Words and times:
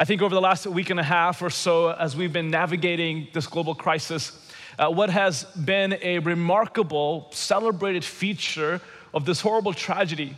I 0.00 0.04
think 0.04 0.22
over 0.22 0.32
the 0.32 0.40
last 0.40 0.64
week 0.64 0.90
and 0.90 1.00
a 1.00 1.02
half 1.02 1.42
or 1.42 1.50
so, 1.50 1.90
as 1.90 2.14
we've 2.14 2.32
been 2.32 2.50
navigating 2.50 3.26
this 3.32 3.48
global 3.48 3.74
crisis, 3.74 4.30
uh, 4.78 4.88
what 4.88 5.10
has 5.10 5.42
been 5.42 5.98
a 6.00 6.20
remarkable, 6.20 7.26
celebrated 7.32 8.04
feature 8.04 8.80
of 9.12 9.24
this 9.24 9.40
horrible 9.40 9.72
tragedy. 9.72 10.36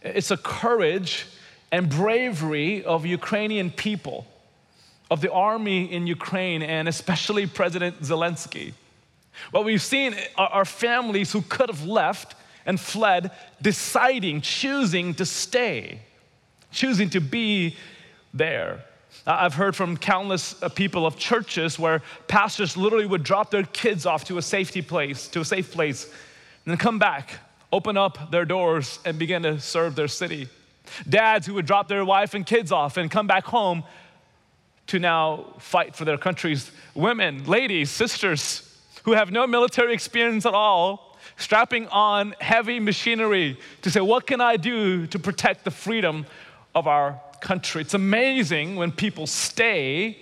It's 0.00 0.30
a 0.30 0.38
courage 0.38 1.26
and 1.70 1.90
bravery 1.90 2.82
of 2.82 3.04
Ukrainian 3.04 3.70
people, 3.70 4.26
of 5.10 5.20
the 5.20 5.30
army 5.30 5.92
in 5.92 6.06
Ukraine, 6.06 6.62
and 6.62 6.88
especially 6.88 7.46
President 7.46 8.00
Zelensky. 8.00 8.72
What 9.50 9.66
we've 9.66 9.82
seen 9.82 10.14
are 10.38 10.64
families 10.64 11.30
who 11.30 11.42
could 11.42 11.68
have 11.68 11.84
left 11.84 12.36
and 12.64 12.80
fled, 12.80 13.32
deciding, 13.60 14.40
choosing 14.40 15.12
to 15.16 15.26
stay, 15.26 16.00
choosing 16.72 17.10
to 17.10 17.20
be 17.20 17.76
there. 18.32 18.82
I've 19.26 19.54
heard 19.54 19.74
from 19.74 19.96
countless 19.96 20.62
uh, 20.62 20.68
people 20.68 21.06
of 21.06 21.16
churches 21.16 21.78
where 21.78 22.02
pastors 22.28 22.76
literally 22.76 23.06
would 23.06 23.22
drop 23.22 23.50
their 23.50 23.62
kids 23.62 24.04
off 24.06 24.24
to 24.24 24.38
a 24.38 24.42
safety 24.42 24.82
place, 24.82 25.28
to 25.28 25.40
a 25.40 25.44
safe 25.44 25.72
place, 25.72 26.04
and 26.04 26.72
then 26.72 26.76
come 26.76 26.98
back, 26.98 27.38
open 27.72 27.96
up 27.96 28.30
their 28.30 28.44
doors, 28.44 28.98
and 29.04 29.18
begin 29.18 29.42
to 29.42 29.58
serve 29.60 29.96
their 29.96 30.08
city. 30.08 30.48
Dads 31.08 31.46
who 31.46 31.54
would 31.54 31.66
drop 31.66 31.88
their 31.88 32.04
wife 32.04 32.34
and 32.34 32.44
kids 32.44 32.70
off 32.70 32.96
and 32.96 33.10
come 33.10 33.26
back 33.26 33.44
home 33.44 33.84
to 34.88 34.98
now 34.98 35.54
fight 35.58 35.96
for 35.96 36.04
their 36.04 36.18
countries. 36.18 36.70
Women, 36.94 37.44
ladies, 37.46 37.90
sisters 37.90 38.70
who 39.04 39.12
have 39.12 39.30
no 39.30 39.46
military 39.46 39.94
experience 39.94 40.44
at 40.44 40.54
all, 40.54 41.16
strapping 41.36 41.88
on 41.88 42.34
heavy 42.40 42.80
machinery 42.80 43.58
to 43.82 43.90
say, 43.90 44.00
What 44.00 44.26
can 44.26 44.40
I 44.40 44.56
do 44.56 45.06
to 45.08 45.18
protect 45.18 45.64
the 45.64 45.70
freedom 45.70 46.26
of 46.74 46.86
our 46.86 47.20
country. 47.40 47.82
It's 47.82 47.94
amazing 47.94 48.76
when 48.76 48.92
people 48.92 49.26
stay 49.26 50.18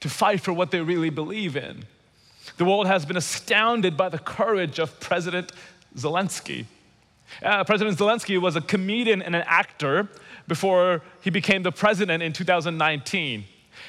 to 0.00 0.08
fight 0.08 0.40
for 0.40 0.52
what 0.52 0.70
they 0.70 0.80
really 0.80 1.10
believe 1.10 1.56
in. 1.56 1.84
The 2.56 2.64
world 2.64 2.86
has 2.86 3.04
been 3.06 3.16
astounded 3.16 3.96
by 3.96 4.08
the 4.08 4.18
courage 4.18 4.78
of 4.78 4.98
President 5.00 5.52
Zelensky. 5.96 6.66
Uh, 7.42 7.64
president 7.64 7.96
Zelensky 7.96 8.40
was 8.40 8.56
a 8.56 8.60
comedian 8.60 9.22
and 9.22 9.36
an 9.36 9.44
actor 9.46 10.08
before 10.48 11.02
he 11.20 11.30
became 11.30 11.62
the 11.62 11.72
president 11.72 12.22
in 12.22 12.32
2019. 12.32 13.44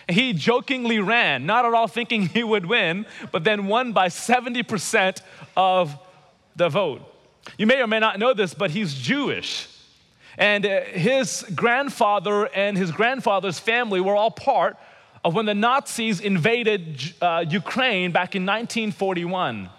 He 0.08 0.34
jokingly 0.34 1.00
ran, 1.00 1.46
not 1.46 1.66
at 1.66 1.74
all 1.74 1.88
thinking 1.88 2.28
he 2.28 2.44
would 2.44 2.66
win, 2.66 3.06
but 3.32 3.44
then 3.44 3.68
won 3.68 3.94
by 3.94 4.08
70% 4.08 5.22
of 5.58 5.98
the 6.56 6.70
vote. 6.70 7.02
You 7.58 7.66
may 7.66 7.82
or 7.82 7.88
may 7.88 8.00
not 8.00 8.20
know 8.20 8.34
this, 8.34 8.54
but 8.54 8.72
he's 8.72 8.94
Jewish. 8.94 9.68
And 10.38 10.66
uh, 10.66 10.82
his 10.82 11.46
grandfather 11.56 12.46
and 12.46 12.78
his 12.78 12.92
grandfather's 12.92 13.60
family 13.60 14.02
were 14.02 14.16
all 14.16 14.32
part 14.32 14.78
of 15.24 15.36
when 15.36 15.46
the 15.46 15.54
Nazis 15.54 16.20
invaded 16.20 17.14
uh, 17.22 17.46
Ukraine 17.48 18.12
back 18.12 18.36
in 18.36 18.44
1941. 18.44 19.70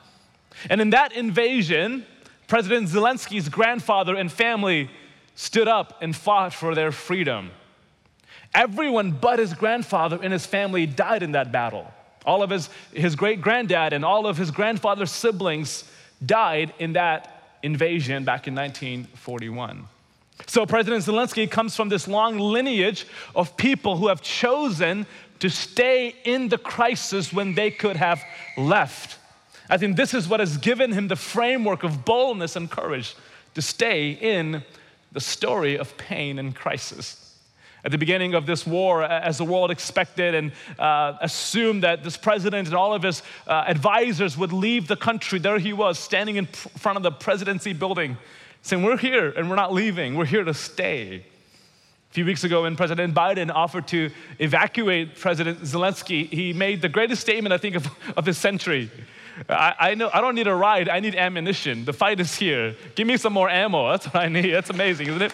And 0.71 0.81
in 0.81 0.91
that 0.91 1.13
invasion, 1.13 2.07
President 2.47 2.89
Zelensky's 2.89 3.49
grandfather 3.49 4.15
and 4.15 4.31
family 4.31 4.91
stood 5.35 5.69
up 5.69 5.99
and 6.03 6.15
fought 6.15 6.53
for 6.53 6.75
their 6.75 6.93
freedom. 6.93 7.51
Everyone 8.55 9.13
but 9.13 9.39
his 9.39 9.55
grandfather 9.55 10.19
and 10.23 10.33
his 10.33 10.45
family 10.45 10.87
died 10.87 11.23
in 11.23 11.33
that 11.33 11.51
battle. 11.51 11.91
All 12.27 12.43
of 12.43 12.51
his, 12.51 12.69
his 12.93 13.17
great 13.17 13.41
granddad 13.41 13.93
and 13.93 14.05
all 14.05 14.27
of 14.27 14.37
his 14.37 14.51
grandfather's 14.51 15.11
siblings 15.11 15.85
died 16.25 16.73
in 16.79 16.93
that 16.93 17.57
invasion 17.63 18.25
back 18.25 18.47
in 18.47 18.55
1941. 18.55 19.89
So, 20.47 20.67
President 20.67 21.05
Zelensky 21.05 21.51
comes 21.51 21.77
from 21.77 21.89
this 21.89 22.09
long 22.09 22.39
lineage 22.39 23.07
of 23.35 23.57
people 23.57 23.97
who 23.97 24.09
have 24.09 24.21
chosen 24.23 25.07
to 25.39 25.51
stay 25.51 26.15
in 26.25 26.49
the 26.49 26.59
crisis 26.59 27.33
when 27.33 27.55
they 27.55 27.71
could 27.71 27.97
have 27.97 28.23
left. 28.57 29.19
I 29.69 29.77
think 29.77 29.97
this 29.97 30.15
is 30.15 30.29
what 30.29 30.41
has 30.41 30.57
given 30.57 30.93
him 30.93 31.09
the 31.09 31.17
framework 31.17 31.83
of 31.83 32.05
boldness 32.05 32.57
and 32.57 32.71
courage 32.71 33.15
to 33.55 33.63
stay 33.63 34.11
in 34.11 34.63
the 35.13 35.21
story 35.21 35.77
of 35.79 35.97
pain 35.97 36.39
and 36.39 36.55
crisis. 36.55 37.19
At 37.85 37.91
the 37.91 37.99
beginning 37.99 38.35
of 38.35 38.47
this 38.47 38.65
war, 38.65 39.03
as 39.03 39.39
the 39.39 39.45
world 39.45 39.73
expected 39.73 40.37
and 40.37 40.53
uh, 40.79 41.15
assumed 41.21 41.83
that 41.83 42.05
this 42.05 42.17
president 42.17 42.69
and 42.69 42.77
all 42.77 42.95
of 42.95 43.03
his 43.03 43.23
uh, 43.49 43.65
advisors 43.67 44.39
would 44.39 44.53
leave 44.53 44.87
the 44.87 44.97
country, 44.97 45.41
there 45.41 45.59
he 45.59 45.73
was 45.73 45.99
standing 45.99 46.37
in 46.37 46.47
front 46.47 46.97
of 46.97 47.03
the 47.03 47.11
presidency 47.11 47.73
building 47.73 48.17
saying, 48.63 48.83
We're 48.83 48.97
here 48.97 49.31
and 49.31 49.49
we're 49.49 49.57
not 49.57 49.73
leaving, 49.73 50.17
we're 50.17 50.25
here 50.25 50.45
to 50.45 50.55
stay. 50.55 51.27
A 52.11 52.15
few 52.15 52.25
weeks 52.25 52.45
ago, 52.45 52.63
when 52.63 52.77
President 52.77 53.15
Biden 53.15 53.51
offered 53.51 53.89
to 53.89 54.11
evacuate 54.39 55.17
President 55.17 55.61
Zelensky, 55.61 56.29
he 56.29 56.53
made 56.53 56.83
the 56.83 56.89
greatest 56.89 57.23
statement, 57.23 57.53
I 57.55 57.59
think, 57.59 57.75
of, 57.75 57.89
of 58.17 58.25
this 58.25 58.37
century. 58.37 58.91
I, 59.49 59.75
I, 59.79 59.95
know 59.95 60.11
I 60.13 60.21
don't 60.21 60.35
need 60.35 60.47
a 60.47 60.55
ride, 60.55 60.89
I 60.91 61.01
need 61.01 61.15
ammunition. 61.15 61.87
The 61.87 61.93
fight 61.95 62.21
is 62.21 62.35
here. 62.35 62.77
Give 62.95 63.07
me 63.07 63.17
some 63.17 63.33
more 63.33 63.49
ammo. 63.49 63.91
That's 63.91 64.07
what 64.07 64.17
I 64.17 64.29
need. 64.29 64.51
That's 64.51 64.69
amazing, 64.69 65.09
isn't 65.09 65.23
it? 65.23 65.33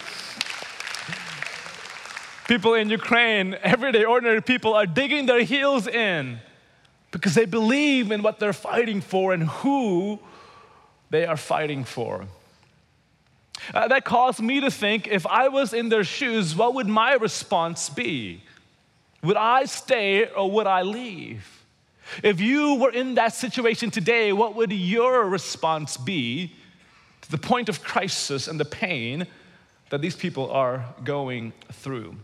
people 2.49 2.73
in 2.75 2.89
Ukraine, 2.89 3.57
everyday 3.63 4.05
ordinary 4.05 4.43
people, 4.43 4.73
are 4.73 4.87
digging 4.87 5.27
their 5.27 5.45
heels 5.45 5.87
in 5.87 6.41
because 7.11 7.35
they 7.35 7.45
believe 7.45 8.11
in 8.11 8.23
what 8.23 8.41
they're 8.41 8.55
fighting 8.55 9.01
for 9.01 9.33
and 9.33 9.45
who 9.45 10.19
they 11.11 11.27
are 11.27 11.37
fighting 11.37 11.85
for. 11.85 12.27
Uh, 13.75 13.89
that 13.89 14.05
caused 14.05 14.41
me 14.41 14.61
to 14.61 14.71
think 14.71 15.09
if 15.09 15.27
I 15.27 15.49
was 15.49 15.73
in 15.73 15.89
their 15.89 16.05
shoes, 16.05 16.57
what 16.57 16.75
would 16.75 16.89
my 16.89 17.15
response 17.15 17.89
be? 17.89 18.43
Would 19.23 19.37
I 19.37 19.65
stay 19.65 20.27
or 20.27 20.51
would 20.51 20.67
I 20.67 20.83
leave? 20.83 21.65
If 22.23 22.41
you 22.41 22.77
were 22.77 22.91
in 22.91 23.15
that 23.17 23.35
situation 23.35 23.91
today, 23.91 24.33
what 24.33 24.55
would 24.55 24.73
your 24.73 25.27
response 25.27 25.97
be 25.97 26.53
to 27.23 27.31
the 27.31 27.39
point 27.39 27.69
of 27.69 27.83
crisis 27.83 28.49
and 28.49 28.59
the 28.59 28.65
pain 28.65 29.27
that 29.91 30.01
these 30.01 30.17
people 30.17 30.51
are 30.51 30.85
going 31.05 31.53
through? 31.73 32.17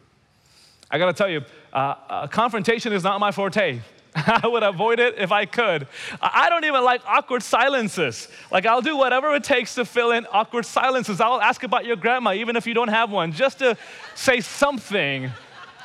I 0.91 0.99
gotta 0.99 1.13
tell 1.13 1.29
you, 1.29 1.43
uh, 1.73 1.95
uh, 2.09 2.27
confrontation 2.29 2.93
is 2.93 3.03
not 3.03 3.21
my 3.21 3.33
forte. 3.33 3.81
I 4.27 4.47
would 4.47 4.63
avoid 4.63 5.01
it 5.01 5.17
if 5.19 5.33
I 5.33 5.45
could. 5.45 5.89
I 6.21 6.49
don't 6.49 6.65
even 6.65 6.85
like 6.85 7.03
awkward 7.05 7.43
silences. 7.43 8.29
Like, 8.51 8.65
I'll 8.65 8.83
do 8.83 8.97
whatever 8.97 9.35
it 9.35 9.43
takes 9.43 9.75
to 9.75 9.85
fill 9.85 10.13
in 10.13 10.27
awkward 10.31 10.67
silences. 10.67 11.21
I'll 11.21 11.41
ask 11.41 11.65
about 11.65 11.85
your 11.85 11.97
grandma, 11.97 12.33
even 12.33 12.55
if 12.55 12.67
you 12.67 12.75
don't 12.75 12.89
have 12.89 13.11
one, 13.11 13.33
just 13.33 13.59
to 13.59 13.77
say 14.15 14.41
something. 14.41 15.31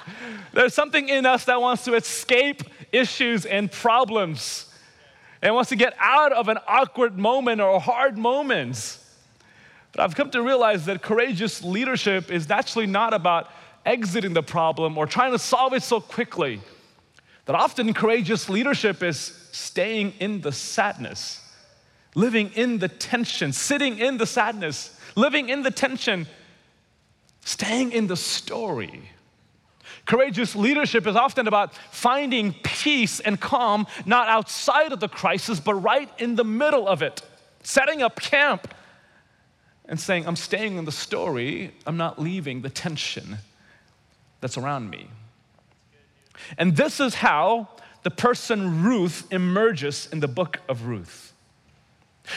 There's 0.54 0.76
something 0.76 1.10
in 1.10 1.26
us 1.26 1.46
that 1.46 1.60
wants 1.60 1.86
to 1.86 1.96
escape 1.96 2.64
issues 2.92 3.46
and 3.46 3.72
problems 3.72 4.72
and 5.42 5.56
wants 5.56 5.70
to 5.70 5.76
get 5.76 5.94
out 6.00 6.32
of 6.32 6.50
an 6.50 6.60
awkward 6.68 7.18
moment 7.18 7.62
or 7.62 7.80
hard 7.80 8.18
moments. 8.18 9.04
But 9.92 10.02
I've 10.02 10.16
come 10.16 10.30
to 10.32 10.42
realize 10.44 10.86
that 10.86 11.02
courageous 11.02 11.64
leadership 11.64 12.32
is 12.32 12.50
actually 12.52 12.86
not 12.86 13.14
about 13.14 13.50
exiting 13.86 14.34
the 14.34 14.44
problem 14.44 14.98
or 14.98 15.08
trying 15.08 15.32
to 15.32 15.40
solve 15.40 15.74
it 15.74 15.82
so 15.82 16.00
quickly. 16.00 16.62
That 17.46 17.56
often 17.56 17.94
courageous 17.94 18.50
leadership 18.50 19.02
is 19.02 19.18
staying 19.52 20.14
in 20.20 20.42
the 20.42 20.52
sadness, 20.52 21.42
living 22.16 22.52
in 22.54 22.80
the 22.80 22.88
tension, 22.88 23.54
sitting 23.54 23.98
in 23.98 24.18
the 24.18 24.28
sadness, 24.28 24.98
living 25.16 25.50
in 25.50 25.64
the 25.64 25.72
tension, 25.72 26.28
staying 27.42 27.92
in 27.92 28.08
the 28.08 28.16
story. 28.16 29.10
Courageous 30.06 30.56
leadership 30.56 31.06
is 31.08 31.16
often 31.16 31.48
about 31.48 31.74
finding 31.92 32.54
peace 32.64 33.20
and 33.20 33.40
calm 33.40 33.86
not 34.06 34.28
outside 34.28 34.92
of 34.92 35.00
the 35.00 35.08
crisis, 35.08 35.60
but 35.60 35.76
right 35.76 36.10
in 36.18 36.36
the 36.36 36.44
middle 36.44 36.88
of 36.88 37.02
it, 37.02 37.22
setting 37.64 38.02
up 38.02 38.20
camp 38.20 38.74
and 39.86 40.00
saying, 40.00 40.28
I'm 40.28 40.36
staying 40.36 40.78
in 40.78 40.86
the 40.86 40.92
story, 40.92 41.74
I'm 41.86 41.98
not 41.98 42.20
leaving 42.20 42.62
the 42.62 42.70
tension 42.70 43.38
that's 44.42 44.58
around 44.58 44.90
me. 44.90 45.10
And 46.58 46.76
this 46.76 47.00
is 47.00 47.16
how 47.16 47.70
the 48.04 48.12
person 48.12 48.84
Ruth 48.84 49.28
emerges 49.32 50.08
in 50.12 50.20
the 50.20 50.28
book 50.28 50.60
of 50.68 50.86
Ruth. 50.86 51.34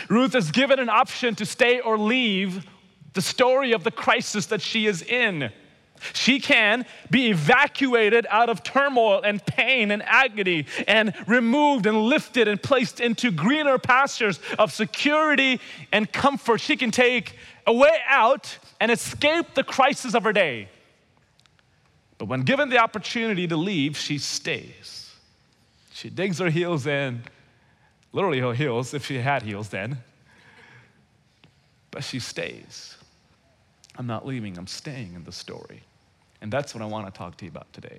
Ruth 0.09 0.35
is 0.35 0.51
given 0.51 0.79
an 0.79 0.89
option 0.89 1.35
to 1.37 1.47
stay 1.47 1.81
or 1.81 1.99
leave 1.99 2.67
the 3.13 3.23
story 3.23 3.73
of 3.73 3.85
the 3.85 3.91
crisis 3.91 4.47
that 4.47 4.63
she 4.63 4.87
is 4.87 5.03
in. 5.03 5.53
She 6.15 6.41
can 6.41 6.85
be 7.11 7.31
evacuated 7.31 8.27
out 8.29 8.49
of 8.49 8.65
turmoil 8.65 9.23
and 9.23 9.45
pain 9.45 9.91
and 9.93 10.03
agony 10.03 10.67
and 10.89 11.15
removed 11.27 11.87
and 11.87 12.03
lifted 12.03 12.49
and 12.49 12.61
placed 12.61 12.99
into 12.99 13.31
greener 13.31 13.79
pastures 13.79 14.41
of 14.59 14.73
security 14.73 15.61
and 15.93 16.11
comfort. 16.13 16.61
She 16.61 16.77
can 16.77 16.91
take 16.91 17.37
a 17.67 17.73
way 17.73 17.99
out 18.09 18.59
and 18.81 18.91
escape 18.91 19.55
the 19.55 19.63
crisis 19.63 20.15
of 20.15 20.25
her 20.25 20.33
day. 20.33 20.69
But 22.23 22.29
when 22.29 22.43
given 22.43 22.69
the 22.69 22.79
opportunity 22.79 23.49
to 23.49 23.57
leave, 23.57 23.97
she 23.97 24.17
stays. 24.17 25.13
She 25.93 26.09
digs 26.09 26.39
her 26.39 26.51
heels 26.51 26.87
in, 26.87 27.23
literally 28.13 28.39
her 28.39 28.55
heels, 28.55 28.95
if 28.95 29.05
she 29.07 29.19
had 29.19 29.43
heels 29.43 29.71
then. 29.71 29.99
But 31.91 32.05
she 32.05 32.21
stays. 32.21 32.97
I'm 33.97 34.07
not 34.07 34.25
leaving, 34.25 34.57
I'm 34.57 34.69
staying 34.69 35.15
in 35.15 35.25
the 35.25 35.33
story. 35.33 35.83
And 36.41 36.53
that's 36.53 36.77
what 36.77 36.83
I 36.83 36.85
want 36.85 37.13
to 37.13 37.19
talk 37.19 37.39
to 37.39 37.45
you 37.45 37.51
about 37.51 37.73
today. 37.73 37.99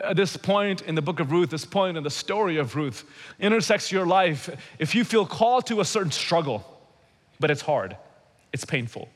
At 0.00 0.14
this 0.14 0.36
point 0.36 0.82
in 0.82 0.94
the 0.94 1.02
book 1.02 1.18
of 1.18 1.32
Ruth, 1.32 1.50
this 1.50 1.64
point 1.64 1.96
in 1.96 2.04
the 2.04 2.10
story 2.10 2.56
of 2.58 2.76
Ruth, 2.76 3.04
intersects 3.40 3.90
your 3.90 4.06
life 4.06 4.48
if 4.78 4.94
you 4.94 5.02
feel 5.02 5.26
called 5.26 5.66
to 5.66 5.80
a 5.80 5.84
certain 5.84 6.12
struggle, 6.12 6.64
but 7.40 7.50
it's 7.50 7.62
hard, 7.62 7.96
it's 8.52 8.64
painful. 8.64 9.08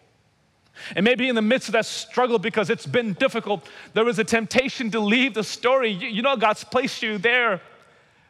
And 0.97 1.05
maybe 1.05 1.29
in 1.29 1.35
the 1.35 1.43
midst 1.43 1.69
of 1.69 1.73
that 1.73 1.87
struggle, 1.87 2.39
because 2.39 2.71
it's 2.71 2.87
been 2.87 3.13
difficult, 3.15 3.67
there 3.95 4.05
was 4.05 4.19
a 4.19 4.25
temptation 4.25 4.91
to 4.91 5.01
leave 5.01 5.35
the 5.35 5.45
story. 5.45 5.91
You 5.91 6.23
know, 6.23 6.37
God's 6.37 6.65
placed 6.65 7.03
you 7.03 7.19
there, 7.19 7.61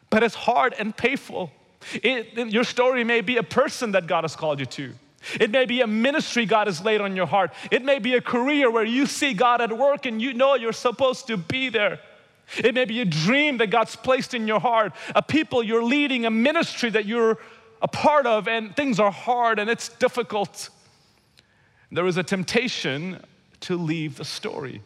but 0.09 0.23
it's 0.23 0.35
hard 0.35 0.73
and 0.77 0.95
painful. 0.95 1.51
It, 1.93 2.51
your 2.51 2.63
story 2.63 3.03
may 3.03 3.21
be 3.21 3.37
a 3.37 3.43
person 3.43 3.91
that 3.93 4.07
God 4.07 4.23
has 4.23 4.35
called 4.35 4.59
you 4.59 4.65
to. 4.67 4.93
It 5.39 5.51
may 5.51 5.65
be 5.65 5.81
a 5.81 5.87
ministry 5.87 6.45
God 6.45 6.67
has 6.67 6.83
laid 6.83 7.01
on 7.01 7.15
your 7.15 7.25
heart. 7.25 7.53
It 7.71 7.83
may 7.83 7.99
be 7.99 8.15
a 8.15 8.21
career 8.21 8.69
where 8.69 8.83
you 8.83 9.05
see 9.05 9.33
God 9.33 9.61
at 9.61 9.75
work 9.75 10.05
and 10.05 10.21
you 10.21 10.33
know 10.33 10.55
you're 10.55 10.73
supposed 10.73 11.27
to 11.27 11.37
be 11.37 11.69
there. 11.69 11.99
It 12.57 12.75
may 12.75 12.85
be 12.85 12.99
a 12.99 13.05
dream 13.05 13.57
that 13.59 13.67
God's 13.67 13.95
placed 13.95 14.33
in 14.33 14.47
your 14.47 14.59
heart, 14.59 14.93
a 15.15 15.21
people 15.21 15.63
you're 15.63 15.83
leading, 15.83 16.25
a 16.25 16.29
ministry 16.29 16.89
that 16.89 17.05
you're 17.05 17.39
a 17.81 17.87
part 17.87 18.25
of, 18.25 18.47
and 18.47 18.75
things 18.75 18.99
are 18.99 19.11
hard 19.11 19.59
and 19.59 19.69
it's 19.69 19.89
difficult. 19.89 20.69
There 21.93 22.07
is 22.07 22.17
a 22.17 22.23
temptation 22.23 23.23
to 23.61 23.77
leave 23.77 24.17
the 24.17 24.25
story. 24.25 24.81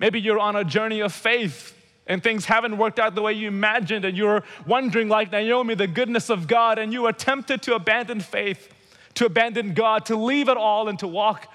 Maybe 0.00 0.20
you're 0.20 0.40
on 0.40 0.56
a 0.56 0.64
journey 0.64 1.00
of 1.00 1.12
faith 1.12 1.74
and 2.08 2.22
things 2.22 2.46
haven't 2.46 2.76
worked 2.76 2.98
out 2.98 3.14
the 3.14 3.22
way 3.22 3.34
you 3.34 3.48
imagined, 3.48 4.04
and 4.06 4.16
you're 4.16 4.42
wondering, 4.66 5.08
like 5.08 5.30
Naomi, 5.30 5.74
the 5.74 5.86
goodness 5.86 6.30
of 6.30 6.48
God, 6.48 6.78
and 6.78 6.90
you 6.90 7.04
are 7.04 7.12
tempted 7.12 7.60
to 7.62 7.74
abandon 7.74 8.20
faith, 8.20 8.72
to 9.14 9.26
abandon 9.26 9.74
God, 9.74 10.06
to 10.06 10.16
leave 10.16 10.48
it 10.48 10.56
all, 10.56 10.88
and 10.88 10.98
to 11.00 11.06
walk 11.06 11.52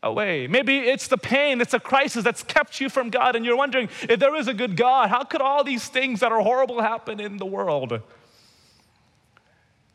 away. 0.00 0.46
Maybe 0.46 0.78
it's 0.78 1.08
the 1.08 1.18
pain, 1.18 1.60
it's 1.60 1.74
a 1.74 1.80
crisis 1.80 2.22
that's 2.22 2.44
kept 2.44 2.80
you 2.80 2.88
from 2.88 3.10
God, 3.10 3.34
and 3.34 3.44
you're 3.44 3.56
wondering 3.56 3.88
if 4.08 4.20
there 4.20 4.36
is 4.36 4.46
a 4.46 4.54
good 4.54 4.76
God, 4.76 5.10
how 5.10 5.24
could 5.24 5.40
all 5.40 5.64
these 5.64 5.88
things 5.88 6.20
that 6.20 6.30
are 6.30 6.40
horrible 6.40 6.80
happen 6.80 7.18
in 7.18 7.38
the 7.38 7.46
world? 7.46 8.00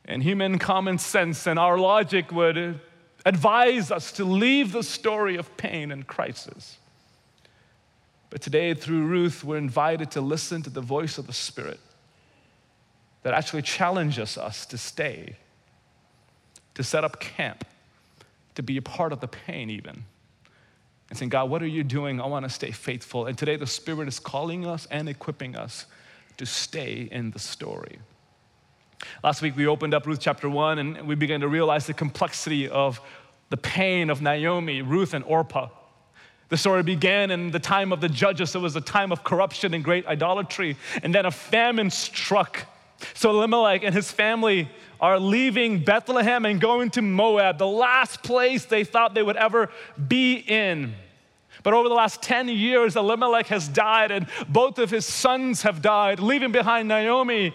And 0.03 0.21
human 0.21 0.59
common 0.59 0.97
sense 0.97 1.47
and 1.47 1.57
our 1.57 1.77
logic 1.77 2.33
would 2.33 2.81
advise 3.25 3.91
us 3.91 4.11
to 4.13 4.23
leave 4.23 4.71
the 4.71 4.83
story 4.83 5.35
of 5.37 5.55
pain 5.57 5.91
and 5.91 6.05
crisis. 6.07 6.77
But 8.29 8.41
today, 8.41 8.73
through 8.73 9.05
Ruth, 9.05 9.43
we're 9.43 9.57
invited 9.57 10.11
to 10.11 10.21
listen 10.21 10.61
to 10.63 10.69
the 10.69 10.81
voice 10.81 11.17
of 11.17 11.27
the 11.27 11.33
Spirit 11.33 11.79
that 13.23 13.33
actually 13.33 13.63
challenges 13.63 14.37
us 14.37 14.65
to 14.67 14.77
stay, 14.77 15.35
to 16.75 16.83
set 16.83 17.03
up 17.03 17.19
camp 17.19 17.65
to 18.55 18.63
be 18.63 18.77
a 18.77 18.81
part 18.81 19.13
of 19.13 19.19
the 19.19 19.27
pain, 19.27 19.69
even. 19.69 20.03
And 21.09 21.17
saying, 21.17 21.29
God, 21.29 21.49
what 21.49 21.63
are 21.63 21.67
you 21.67 21.83
doing? 21.83 22.21
I 22.21 22.27
want 22.27 22.43
to 22.43 22.49
stay 22.49 22.71
faithful. 22.71 23.25
And 23.25 23.37
today, 23.37 23.55
the 23.55 23.65
Spirit 23.65 24.07
is 24.07 24.19
calling 24.19 24.65
us 24.65 24.85
and 24.91 25.09
equipping 25.09 25.55
us 25.55 25.85
to 26.37 26.45
stay 26.45 27.07
in 27.11 27.31
the 27.31 27.39
story. 27.39 27.99
Last 29.23 29.41
week, 29.41 29.55
we 29.55 29.67
opened 29.67 29.93
up 29.93 30.05
Ruth 30.05 30.19
chapter 30.19 30.49
1 30.49 30.79
and 30.79 31.07
we 31.07 31.15
began 31.15 31.41
to 31.41 31.47
realize 31.47 31.87
the 31.87 31.93
complexity 31.93 32.67
of 32.67 32.99
the 33.49 33.57
pain 33.57 34.09
of 34.09 34.21
Naomi, 34.21 34.81
Ruth, 34.81 35.13
and 35.13 35.23
Orpah. 35.25 35.69
The 36.49 36.57
story 36.57 36.83
began 36.83 37.31
in 37.31 37.51
the 37.51 37.59
time 37.59 37.93
of 37.93 38.01
the 38.01 38.09
judges. 38.09 38.55
It 38.55 38.59
was 38.59 38.75
a 38.75 38.81
time 38.81 39.11
of 39.11 39.23
corruption 39.23 39.73
and 39.73 39.83
great 39.83 40.05
idolatry. 40.07 40.77
And 41.03 41.13
then 41.13 41.25
a 41.25 41.31
famine 41.31 41.89
struck. 41.91 42.65
So 43.13 43.29
Elimelech 43.29 43.83
and 43.83 43.93
his 43.93 44.11
family 44.11 44.69
are 44.99 45.19
leaving 45.19 45.83
Bethlehem 45.83 46.45
and 46.45 46.59
going 46.59 46.89
to 46.91 47.01
Moab, 47.01 47.57
the 47.57 47.67
last 47.67 48.23
place 48.23 48.65
they 48.65 48.83
thought 48.83 49.13
they 49.13 49.23
would 49.23 49.37
ever 49.37 49.69
be 50.07 50.33
in. 50.33 50.93
But 51.63 51.73
over 51.73 51.87
the 51.87 51.95
last 51.95 52.21
10 52.21 52.49
years, 52.49 52.95
Elimelech 52.95 53.47
has 53.47 53.67
died, 53.67 54.11
and 54.11 54.27
both 54.47 54.79
of 54.79 54.89
his 54.89 55.05
sons 55.05 55.61
have 55.61 55.81
died, 55.81 56.19
leaving 56.19 56.51
behind 56.51 56.87
Naomi 56.87 57.53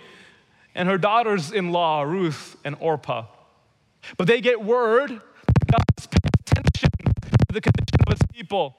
and 0.75 0.89
her 0.89 0.99
daughters 0.99 1.53
in 1.53 1.71
law, 1.71 2.03
Ruth 2.03 2.57
and 2.65 2.77
Orpah. 2.81 3.27
But 4.17 4.27
they 4.27 4.41
get 4.41 4.63
word 4.63 5.11
that 5.11 5.71
God 5.71 5.85
has 5.97 6.07
paid 6.07 6.31
attention 6.41 6.91
to 7.49 7.53
the 7.53 7.61
condition 7.61 8.01
of 8.07 8.13
his 8.13 8.27
people, 8.33 8.77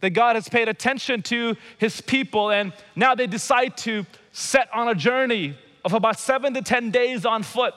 that 0.00 0.10
God 0.10 0.36
has 0.36 0.48
paid 0.48 0.68
attention 0.68 1.22
to 1.22 1.56
his 1.78 2.00
people, 2.00 2.50
and 2.50 2.72
now 2.94 3.14
they 3.14 3.26
decide 3.26 3.76
to 3.78 4.06
set 4.32 4.68
on 4.72 4.88
a 4.88 4.94
journey 4.94 5.56
of 5.84 5.92
about 5.92 6.18
seven 6.18 6.54
to 6.54 6.62
10 6.62 6.90
days 6.90 7.24
on 7.24 7.42
foot 7.42 7.74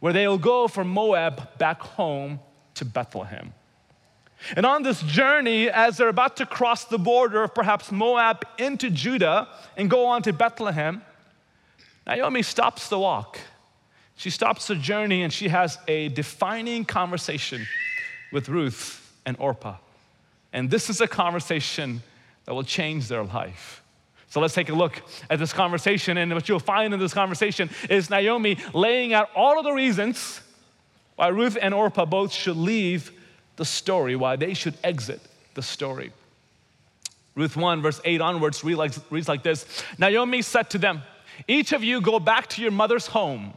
where 0.00 0.12
they'll 0.12 0.38
go 0.38 0.68
from 0.68 0.88
Moab 0.88 1.58
back 1.58 1.80
home 1.80 2.38
to 2.74 2.84
Bethlehem. 2.84 3.54
And 4.56 4.66
on 4.66 4.82
this 4.82 5.00
journey, 5.02 5.70
as 5.70 5.96
they're 5.96 6.08
about 6.08 6.36
to 6.36 6.46
cross 6.46 6.84
the 6.84 6.98
border 6.98 7.44
of 7.44 7.54
perhaps 7.54 7.90
Moab 7.90 8.44
into 8.58 8.90
Judah 8.90 9.48
and 9.76 9.88
go 9.88 10.04
on 10.06 10.22
to 10.22 10.32
Bethlehem, 10.32 11.02
Naomi 12.06 12.42
stops 12.42 12.88
the 12.88 12.98
walk. 12.98 13.38
She 14.16 14.30
stops 14.30 14.66
the 14.66 14.76
journey 14.76 15.22
and 15.22 15.32
she 15.32 15.48
has 15.48 15.78
a 15.88 16.08
defining 16.08 16.84
conversation 16.84 17.66
with 18.32 18.48
Ruth 18.48 19.12
and 19.26 19.36
Orpah. 19.38 19.76
And 20.52 20.70
this 20.70 20.88
is 20.88 21.00
a 21.00 21.08
conversation 21.08 22.02
that 22.44 22.54
will 22.54 22.62
change 22.62 23.08
their 23.08 23.24
life. 23.24 23.82
So 24.28 24.40
let's 24.40 24.54
take 24.54 24.68
a 24.68 24.74
look 24.74 25.00
at 25.30 25.38
this 25.38 25.52
conversation. 25.52 26.16
And 26.16 26.32
what 26.34 26.48
you'll 26.48 26.58
find 26.58 26.92
in 26.92 27.00
this 27.00 27.14
conversation 27.14 27.70
is 27.88 28.10
Naomi 28.10 28.58
laying 28.72 29.12
out 29.12 29.30
all 29.34 29.58
of 29.58 29.64
the 29.64 29.72
reasons 29.72 30.40
why 31.16 31.28
Ruth 31.28 31.56
and 31.60 31.72
Orpah 31.72 32.04
both 32.04 32.32
should 32.32 32.56
leave 32.56 33.12
the 33.56 33.64
story, 33.64 34.16
why 34.16 34.36
they 34.36 34.52
should 34.54 34.74
exit 34.82 35.20
the 35.54 35.62
story. 35.62 36.12
Ruth 37.36 37.56
1, 37.56 37.82
verse 37.82 38.00
8 38.04 38.20
onwards, 38.20 38.62
reads 38.64 39.28
like, 39.28 39.42
this 39.42 39.84
Naomi 39.98 40.42
said 40.42 40.70
to 40.70 40.78
them, 40.78 41.02
Each 41.48 41.72
of 41.72 41.82
you 41.82 42.00
go 42.00 42.18
back 42.18 42.48
to 42.50 42.62
your 42.62 42.70
mother's 42.70 43.06
home. 43.06 43.54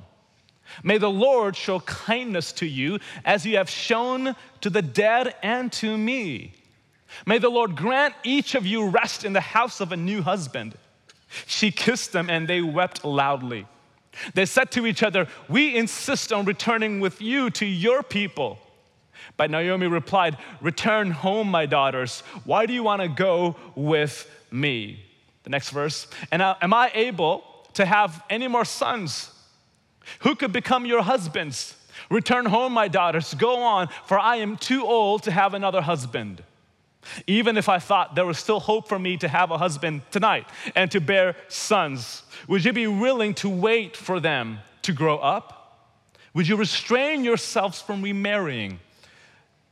May 0.83 0.97
the 0.97 1.09
Lord 1.09 1.55
show 1.55 1.79
kindness 1.81 2.51
to 2.53 2.65
you 2.65 2.99
as 3.25 3.45
you 3.45 3.57
have 3.57 3.69
shown 3.69 4.35
to 4.61 4.69
the 4.69 4.81
dead 4.81 5.35
and 5.41 5.71
to 5.73 5.97
me. 5.97 6.53
May 7.25 7.37
the 7.37 7.49
Lord 7.49 7.75
grant 7.75 8.13
each 8.23 8.55
of 8.55 8.65
you 8.65 8.89
rest 8.89 9.23
in 9.23 9.33
the 9.33 9.41
house 9.41 9.79
of 9.79 9.91
a 9.91 9.97
new 9.97 10.21
husband. 10.21 10.75
She 11.45 11.71
kissed 11.71 12.11
them 12.11 12.29
and 12.29 12.47
they 12.47 12.61
wept 12.61 13.05
loudly. 13.05 13.65
They 14.33 14.45
said 14.45 14.71
to 14.71 14.85
each 14.85 15.03
other, 15.03 15.27
We 15.47 15.75
insist 15.75 16.33
on 16.33 16.45
returning 16.45 16.99
with 16.99 17.21
you 17.21 17.49
to 17.51 17.65
your 17.65 18.03
people. 18.03 18.59
But 19.35 19.51
Naomi 19.51 19.87
replied, 19.87 20.37
Return 20.61 21.11
home, 21.11 21.49
my 21.49 21.65
daughters. 21.65 22.21
Why 22.43 22.65
do 22.65 22.73
you 22.73 22.83
want 22.83 23.01
to 23.01 23.07
go 23.07 23.55
with 23.75 24.29
me? 24.51 25.03
The 25.43 25.49
next 25.49 25.69
verse. 25.69 26.07
And 26.31 26.41
am 26.41 26.73
I 26.73 26.91
able 26.93 27.43
to 27.77 27.85
have 27.85 28.23
any 28.29 28.47
more 28.47 28.65
sons? 28.65 29.31
Who 30.19 30.35
could 30.35 30.51
become 30.51 30.85
your 30.85 31.01
husbands? 31.01 31.75
Return 32.09 32.45
home, 32.45 32.73
my 32.73 32.87
daughters. 32.87 33.33
Go 33.33 33.57
on, 33.61 33.89
for 34.05 34.19
I 34.19 34.37
am 34.37 34.57
too 34.57 34.83
old 34.83 35.23
to 35.23 35.31
have 35.31 35.53
another 35.53 35.81
husband. 35.81 36.43
Even 37.25 37.57
if 37.57 37.69
I 37.69 37.79
thought 37.79 38.15
there 38.15 38.25
was 38.25 38.37
still 38.37 38.59
hope 38.59 38.87
for 38.89 38.99
me 38.99 39.15
to 39.17 39.27
have 39.27 39.51
a 39.51 39.57
husband 39.57 40.01
tonight 40.11 40.47
and 40.75 40.91
to 40.91 40.99
bear 40.99 41.35
sons, 41.47 42.23
would 42.47 42.65
you 42.65 42.73
be 42.73 42.87
willing 42.87 43.33
to 43.35 43.49
wait 43.49 43.95
for 43.95 44.19
them 44.19 44.59
to 44.81 44.91
grow 44.91 45.17
up? 45.17 45.79
Would 46.33 46.47
you 46.47 46.55
restrain 46.55 47.23
yourselves 47.23 47.81
from 47.81 48.01
remarrying? 48.01 48.79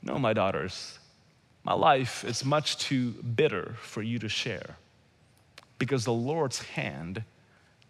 No, 0.01 0.17
my 0.19 0.33
daughters, 0.33 0.99
my 1.63 1.73
life 1.73 2.23
is 2.23 2.45
much 2.45 2.77
too 2.77 3.11
bitter 3.11 3.75
for 3.81 4.01
you 4.01 4.19
to 4.19 4.29
share 4.29 4.77
because 5.79 6.05
the 6.05 6.13
Lord's 6.13 6.61
hand 6.61 7.23